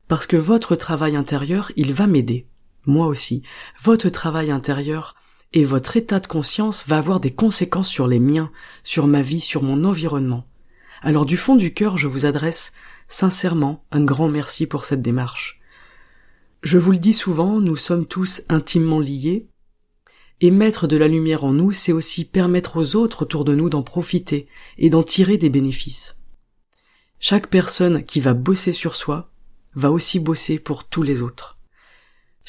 Parce 0.08 0.26
que 0.26 0.38
votre 0.38 0.76
travail 0.76 1.16
intérieur, 1.16 1.72
il 1.76 1.94
va 1.94 2.08
m'aider. 2.08 2.48
Moi 2.88 3.06
aussi. 3.06 3.44
Votre 3.84 4.10
travail 4.10 4.50
intérieur 4.50 5.14
et 5.54 5.64
votre 5.64 5.98
état 5.98 6.20
de 6.20 6.28
conscience 6.28 6.88
va 6.88 6.98
avoir 6.98 7.20
des 7.20 7.34
conséquences 7.34 7.90
sur 7.90 8.08
les 8.08 8.20
miens, 8.20 8.52
sur 8.84 9.08
ma 9.08 9.22
vie, 9.22 9.42
sur 9.42 9.64
mon 9.64 9.84
environnement. 9.84 10.46
Alors 11.02 11.26
du 11.26 11.38
fond 11.38 11.56
du 11.56 11.74
cœur, 11.74 11.98
je 11.98 12.08
vous 12.08 12.26
adresse 12.26 12.74
sincèrement 13.08 13.86
un 13.92 14.04
grand 14.04 14.28
merci 14.30 14.68
pour 14.68 14.86
cette 14.86 15.02
démarche. 15.02 15.60
Je 16.62 16.78
vous 16.78 16.92
le 16.92 17.00
dis 17.00 17.14
souvent, 17.14 17.62
nous 17.62 17.78
sommes 17.78 18.06
tous 18.06 18.44
intimement 18.50 19.00
liés, 19.00 19.48
et 20.42 20.52
mettre 20.52 20.88
de 20.88 20.98
la 20.98 21.08
lumière 21.08 21.44
en 21.44 21.52
nous, 21.52 21.72
c'est 21.72 21.92
aussi 21.92 22.26
permettre 22.26 22.78
aux 22.78 22.96
autres 22.96 23.24
autour 23.24 23.44
de 23.44 23.56
nous 23.56 23.70
d'en 23.70 23.84
profiter 23.84 24.48
et 24.78 24.90
d'en 24.90 25.04
tirer 25.04 25.38
des 25.38 25.50
bénéfices. 25.50 26.20
Chaque 27.20 27.50
personne 27.50 28.06
qui 28.06 28.22
va 28.22 28.34
bosser 28.34 28.72
sur 28.72 28.96
soi 28.96 29.32
va 29.76 29.92
aussi 29.92 30.20
bosser 30.20 30.58
pour 30.58 30.86
tous 30.86 31.04
les 31.04 31.22
autres. 31.22 31.59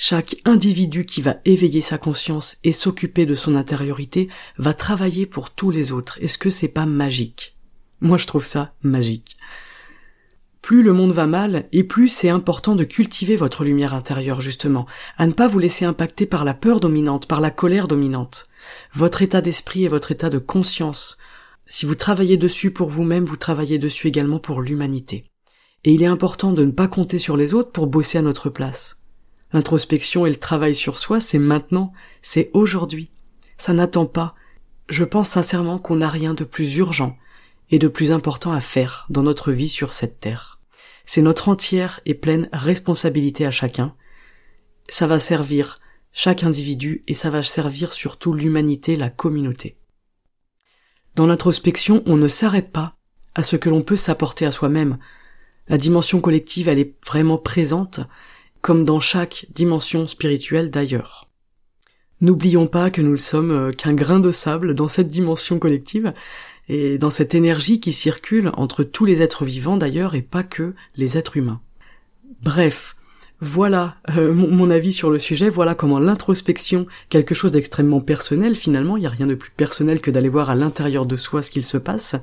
Chaque 0.03 0.37
individu 0.47 1.05
qui 1.05 1.21
va 1.21 1.37
éveiller 1.45 1.83
sa 1.83 1.99
conscience 1.99 2.57
et 2.65 2.73
s'occuper 2.73 3.27
de 3.27 3.35
son 3.35 3.55
intériorité 3.55 4.31
va 4.57 4.73
travailler 4.73 5.27
pour 5.27 5.51
tous 5.51 5.71
les 5.71 5.93
autres. 5.93 6.17
Est-ce 6.23 6.39
que 6.39 6.49
c'est 6.49 6.69
pas 6.69 6.87
magique? 6.87 7.59
Moi 8.01 8.17
je 8.17 8.27
trouve 8.27 8.47
ça 8.47 8.73
magique. 8.83 9.37
Plus 10.63 10.83
le 10.83 10.95
monde 10.95 11.13
va 11.13 11.27
mal, 11.27 11.69
et 11.73 11.85
plus 11.85 12.09
c'est 12.09 12.31
important 12.31 12.77
de 12.77 12.85
cultiver 12.85 13.37
votre 13.37 13.63
lumière 13.63 13.93
intérieure 13.93 14.41
justement, 14.41 14.87
à 15.19 15.27
ne 15.27 15.35
pas 15.35 15.49
vous 15.49 15.59
laisser 15.59 15.85
impacter 15.85 16.25
par 16.25 16.47
la 16.47 16.55
peur 16.55 16.81
dominante, 16.81 17.27
par 17.27 17.43
la 17.43 17.51
colère 17.51 17.87
dominante. 17.87 18.49
Votre 18.95 19.21
état 19.21 19.43
d'esprit 19.43 19.85
et 19.85 19.89
votre 19.89 20.13
état 20.13 20.31
de 20.31 20.39
conscience. 20.39 21.19
Si 21.67 21.85
vous 21.85 21.95
travaillez 21.95 22.39
dessus 22.39 22.71
pour 22.71 22.89
vous-même, 22.89 23.27
vous 23.27 23.37
travaillez 23.37 23.77
dessus 23.77 24.09
également 24.09 24.39
pour 24.39 24.63
l'humanité. 24.63 25.27
Et 25.85 25.93
il 25.93 26.03
est 26.03 26.07
important 26.07 26.53
de 26.53 26.65
ne 26.65 26.73
pas 26.73 26.89
compter 26.89 27.19
sur 27.19 27.37
les 27.37 27.53
autres 27.53 27.71
pour 27.71 27.87
bosser 27.87 28.17
à 28.17 28.23
notre 28.23 28.49
place. 28.49 29.00
L'introspection 29.53 30.27
et 30.27 30.31
le 30.31 30.37
travail 30.37 30.75
sur 30.75 30.99
soi, 30.99 31.21
c'est 31.21 31.39
maintenant, 31.39 31.93
c'est 32.23 32.51
aujourd'hui. 32.53 33.11
Ça 33.59 33.73
n'attend 33.73 34.07
pas. 34.07 34.35
Je 34.89 35.05
pense 35.05 35.29
sincèrement 35.29 35.79
qu'on 35.79 35.97
n'a 35.97 36.09
rien 36.09 36.35
de 36.35 36.45
plus 36.45 36.77
urgent 36.77 37.17
et 37.71 37.79
de 37.79 37.89
plus 37.89 38.13
important 38.13 38.53
à 38.53 38.61
faire 38.61 39.07
dans 39.11 39.23
notre 39.23 39.53
vie 39.53 39.69
sur 39.69 39.93
cette 39.93 40.21
terre. 40.21 40.61
C'est 41.07 41.23
notre 41.23 41.49
entière 41.49 42.01
et 42.07 42.15
pleine 42.15 42.49
responsabilité 42.53 43.45
à 43.45 43.51
chacun. 43.51 43.95
Ça 44.89 45.07
va 45.07 45.19
servir 45.19 45.79
chaque 46.13 46.43
individu 46.43 47.05
et 47.07 47.15
ça 47.15 47.31
va 47.31 47.43
servir 47.43 47.93
surtout 47.93 48.33
l'humanité, 48.33 48.97
la 48.97 49.11
communauté. 49.11 49.77
Dans 51.17 51.27
l'introspection, 51.27 52.03
on 52.07 52.17
ne 52.17 52.29
s'arrête 52.29 52.71
pas 52.71 52.97
à 53.35 53.43
ce 53.43 53.57
que 53.57 53.69
l'on 53.69 53.83
peut 53.83 53.97
s'apporter 53.97 54.47
à 54.47 54.53
soi-même. 54.53 54.99
La 55.69 55.79
dimension 55.79 56.21
collective, 56.21 56.69
elle 56.69 56.79
est 56.79 56.95
vraiment 57.07 57.39
présente 57.39 58.01
comme 58.63 58.85
dans 58.85 59.01
chaque 59.01 59.47
dimension 59.55 60.07
spirituelle 60.07 60.71
d'ailleurs. 60.71 61.29
N'oublions 62.21 62.67
pas 62.67 62.91
que 62.91 63.01
nous 63.01 63.13
ne 63.13 63.17
sommes 63.17 63.51
euh, 63.51 63.71
qu'un 63.71 63.95
grain 63.95 64.21
de 64.21 64.31
sable 64.31 64.75
dans 64.75 64.89
cette 64.89 65.09
dimension 65.09 65.59
collective, 65.59 66.13
et 66.69 66.99
dans 66.99 67.11
cette 67.11 67.35
énergie 67.35 67.81
qui 67.81 67.93
circule 67.93 68.53
entre 68.55 68.85
tous 68.85 69.05
les 69.05 69.23
êtres 69.23 69.45
vivants 69.45 69.77
d'ailleurs, 69.77 70.15
et 70.15 70.23
pas 70.23 70.43
que 70.43 70.75
les 70.97 71.17
êtres 71.17 71.37
humains. 71.37 71.61
Bref, 72.43 72.95
voilà 73.41 73.97
euh, 74.17 74.35
mon, 74.35 74.71
avis 74.71 74.93
sur 74.93 75.11
le 75.11 75.19
sujet, 75.19 75.49
voilà 75.49 75.75
comment 75.75 75.99
l'introspection, 75.99 76.87
quelque 77.09 77.35
chose 77.35 77.53
d'extrêmement 77.53 78.01
personnel 78.01 78.55
finalement, 78.55 78.99
il 78.99 79.01
n'y 79.01 79.07
a 79.07 79.11
rien 79.11 79.27
de 79.27 79.35
plus 79.35 79.51
personnel 79.51 80.01
que 80.01 80.11
d'aller 80.11 80.29
voir 80.29 80.51
à 80.51 80.55
l'intérieur 80.55 81.07
de 81.07 81.17
soi 81.17 81.43
ce 81.43 81.51
qu'il 81.51 81.65
se 81.65 81.79
passe, 81.79 82.17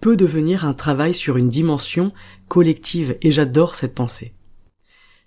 peut 0.00 0.16
devenir 0.16 0.64
un 0.64 0.74
travail 0.74 1.12
sur 1.12 1.36
une 1.36 1.48
dimension 1.48 2.12
collective, 2.48 3.16
et 3.20 3.32
j'adore 3.32 3.74
cette 3.74 3.94
pensée 3.94 4.32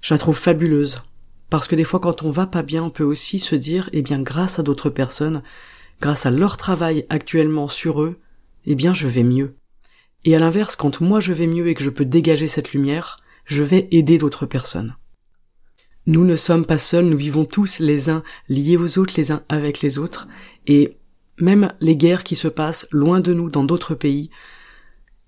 je 0.01 0.13
la 0.13 0.17
trouve 0.17 0.37
fabuleuse. 0.37 1.03
Parce 1.49 1.67
que 1.67 1.75
des 1.75 1.83
fois 1.83 1.99
quand 1.99 2.23
on 2.23 2.31
va 2.31 2.45
pas 2.45 2.63
bien, 2.63 2.83
on 2.83 2.89
peut 2.89 3.03
aussi 3.03 3.39
se 3.39 3.55
dire, 3.55 3.89
eh 3.93 4.01
bien 4.01 4.21
grâce 4.21 4.59
à 4.59 4.63
d'autres 4.63 4.89
personnes, 4.89 5.43
grâce 6.01 6.25
à 6.25 6.31
leur 6.31 6.57
travail 6.57 7.05
actuellement 7.09 7.67
sur 7.67 8.01
eux, 8.01 8.19
eh 8.65 8.75
bien 8.75 8.93
je 8.93 9.07
vais 9.07 9.23
mieux. 9.23 9.55
Et 10.25 10.35
à 10.35 10.39
l'inverse, 10.39 10.75
quand 10.75 10.99
moi 10.99 11.19
je 11.19 11.33
vais 11.33 11.47
mieux 11.47 11.67
et 11.67 11.73
que 11.73 11.83
je 11.83 11.89
peux 11.89 12.05
dégager 12.05 12.47
cette 12.47 12.73
lumière, 12.73 13.17
je 13.45 13.63
vais 13.63 13.87
aider 13.91 14.17
d'autres 14.17 14.45
personnes. 14.45 14.95
Nous 16.05 16.25
ne 16.25 16.35
sommes 16.35 16.65
pas 16.65 16.77
seuls, 16.77 17.05
nous 17.05 17.17
vivons 17.17 17.45
tous 17.45 17.79
les 17.79 18.09
uns 18.09 18.23
liés 18.49 18.77
aux 18.77 18.97
autres, 18.97 19.13
les 19.17 19.31
uns 19.31 19.43
avec 19.49 19.81
les 19.81 19.99
autres, 19.99 20.27
et 20.65 20.97
même 21.39 21.73
les 21.81 21.95
guerres 21.95 22.23
qui 22.23 22.35
se 22.35 22.47
passent 22.47 22.87
loin 22.91 23.19
de 23.19 23.33
nous 23.33 23.49
dans 23.49 23.63
d'autres 23.63 23.95
pays, 23.95 24.29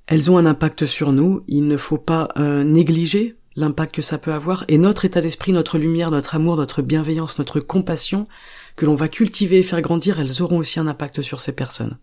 elles 0.08 0.32
ont 0.32 0.38
un 0.38 0.46
impact 0.46 0.86
sur 0.86 1.12
nous, 1.12 1.44
il 1.48 1.68
ne 1.68 1.78
faut 1.78 1.98
pas 1.98 2.30
euh, 2.38 2.64
négliger 2.64 3.36
l'impact 3.60 3.94
que 3.96 4.02
ça 4.02 4.18
peut 4.18 4.34
avoir, 4.34 4.64
et 4.68 4.78
notre 4.78 5.06
état 5.06 5.22
d'esprit, 5.22 5.52
notre 5.52 5.78
lumière, 5.78 6.12
notre 6.12 6.36
amour, 6.36 6.56
notre 6.56 6.82
bienveillance, 6.82 7.38
notre 7.38 7.60
compassion, 7.60 8.28
que 8.76 8.86
l'on 8.86 8.96
va 8.96 9.10
cultiver 9.10 9.60
et 9.60 9.64
faire 9.64 9.82
grandir, 9.82 10.20
elles 10.20 10.42
auront 10.42 10.58
aussi 10.58 10.80
un 10.80 10.88
impact 10.88 11.22
sur 11.22 11.42
ces 11.42 11.52
personnes. 11.52 11.98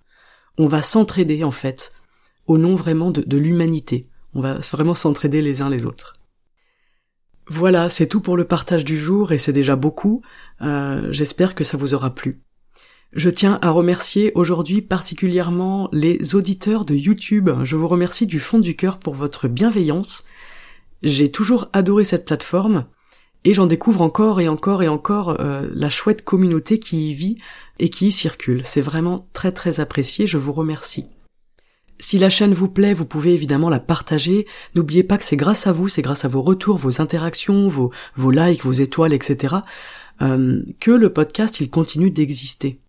On 0.59 0.67
va 0.67 0.83
s'entraider, 0.83 1.45
en 1.45 1.51
fait, 1.51 1.93
au 2.47 2.59
nom 2.59 2.75
vraiment 2.75 3.11
de, 3.11 3.37
l'humanité. 3.37 4.09
On 4.35 4.41
va 4.41 4.59
vraiment 4.71 4.95
s'entraider 4.95 5.41
les 5.41 5.63
uns 5.63 5.71
les 5.71 5.87
autres. 5.87 6.13
Voilà, 7.49 7.89
c'est 7.89 8.07
tout 8.07 8.21
pour 8.21 8.37
le 8.37 8.45
partage 8.45 8.85
du 8.85 8.99
jour, 8.99 9.33
et 9.33 9.39
c'est 9.39 9.53
déjà 9.53 9.77
beaucoup. 9.77 10.23
Euh, 10.61 11.09
j'espère 11.11 11.55
que 11.55 11.65
ça 11.65 11.79
vous 11.79 11.95
aura 11.95 12.15
plu. 12.15 12.43
Je 13.13 13.31
tiens 13.31 13.59
à 13.63 13.71
remercier 13.71 14.33
aujourd'hui 14.35 14.83
particulièrement 14.83 15.89
les 15.93 16.35
auditeurs 16.35 16.85
de 16.85 16.95
YouTube. 16.95 17.49
Je 17.63 17.77
vous 17.77 17.89
remercie 17.89 18.27
du 18.27 18.41
fond 18.41 18.59
du 18.59 18.77
cœur 18.77 18.99
pour 18.99 19.15
votre 19.15 19.49
bienveillance 19.49 20.25
j'ai 21.03 21.31
toujours 21.31 21.69
adoré 21.73 22.05
cette 22.05 22.25
plateforme 22.25 22.87
et 23.45 23.55
j'en 23.55 23.67
découvre 23.67 24.03
encore 24.03 24.41
et 24.41 24.49
encore 24.49 24.83
et 24.83 24.89
encore 24.89 25.41
euh, 25.41 25.69
la 25.73 25.89
chouette 25.89 26.25
communauté 26.25 26.79
qui 26.79 27.11
y 27.11 27.15
vit 27.15 27.39
et 27.79 27.91
qui 27.91 28.09
y 28.09 28.13
circule. 28.13 28.63
C'est 28.65 28.81
vraiment 28.81 29.29
très 29.33 29.53
très 29.53 29.79
apprécié, 29.81 30.27
je 30.27 30.39
vous 30.39 30.53
remercie. 30.53 31.07
Si 31.99 32.19
la 32.19 32.29
chaîne 32.29 32.53
vous 32.53 32.69
plaît, 32.69 32.93
vous 32.93 33.07
pouvez 33.07 33.33
évidemment 33.33 33.71
la 33.71 33.79
partager. 33.79 34.47
N'oubliez 34.75 35.03
pas 35.03 35.17
que 35.17 35.25
c'est 35.25 35.37
grâce 35.37 35.67
à 35.67 35.73
vous, 35.73 35.89
c'est 35.89 36.03
grâce 36.03 36.25
à 36.25 36.29
vos 36.29 36.43
retours, 36.43 36.77
vos 36.77 37.01
interactions, 37.01 37.69
vos, 37.69 37.91
likes, 38.31 38.65
vos 38.65 38.73
étoiles, 38.73 39.13
etc., 39.13 39.57
euh, 40.23 40.63
que 40.81 40.91
le 40.91 41.13
podcast 41.13 41.61
il 41.61 41.71
continue 41.71 42.11
d'exister. 42.11 42.81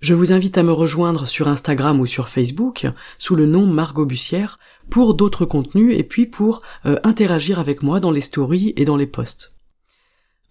Je 0.00 0.14
vous 0.14 0.32
invite 0.32 0.56
à 0.56 0.62
me 0.62 0.72
rejoindre 0.72 1.26
sur 1.26 1.46
Instagram 1.46 2.00
ou 2.00 2.06
sur 2.06 2.30
Facebook 2.30 2.86
sous 3.18 3.34
le 3.34 3.44
nom 3.44 3.66
Margot 3.66 4.06
Bussière 4.06 4.58
pour 4.88 5.12
d'autres 5.12 5.44
contenus 5.44 5.94
et 5.98 6.04
puis 6.04 6.24
pour 6.24 6.62
euh, 6.86 6.96
interagir 7.04 7.58
avec 7.58 7.82
moi 7.82 8.00
dans 8.00 8.10
les 8.10 8.22
stories 8.22 8.72
et 8.76 8.86
dans 8.86 8.96
les 8.96 9.06
posts. 9.06 9.54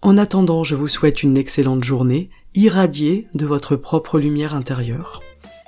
En 0.03 0.17
attendant, 0.19 0.63
je 0.63 0.75
vous 0.75 0.88
souhaite 0.88 1.23
une 1.23 1.35
excellente 1.35 1.83
journée, 1.83 2.29
irradiée 2.53 3.27
de 3.33 3.47
votre 3.47 3.75
propre 3.75 4.19
lumière 4.19 4.53
intérieure. 4.53 5.21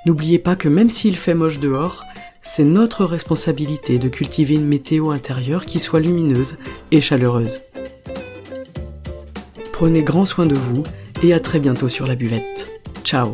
N'oubliez 0.05 0.37
pas 0.37 0.55
que 0.55 0.69
même 0.69 0.91
s'il 0.91 1.15
fait 1.15 1.33
moche 1.33 1.59
dehors, 1.59 2.03
c'est 2.43 2.63
notre 2.63 3.03
responsabilité 3.03 3.97
de 3.97 4.09
cultiver 4.09 4.55
une 4.55 4.67
météo 4.67 5.09
intérieure 5.09 5.65
qui 5.65 5.79
soit 5.79 5.99
lumineuse 5.99 6.57
et 6.91 7.01
chaleureuse. 7.01 7.61
Prenez 9.73 10.03
grand 10.03 10.25
soin 10.25 10.45
de 10.45 10.55
vous 10.55 10.83
et 11.23 11.33
à 11.33 11.39
très 11.39 11.59
bientôt 11.59 11.89
sur 11.89 12.05
la 12.05 12.15
buvette. 12.15 12.71
Ciao 13.03 13.33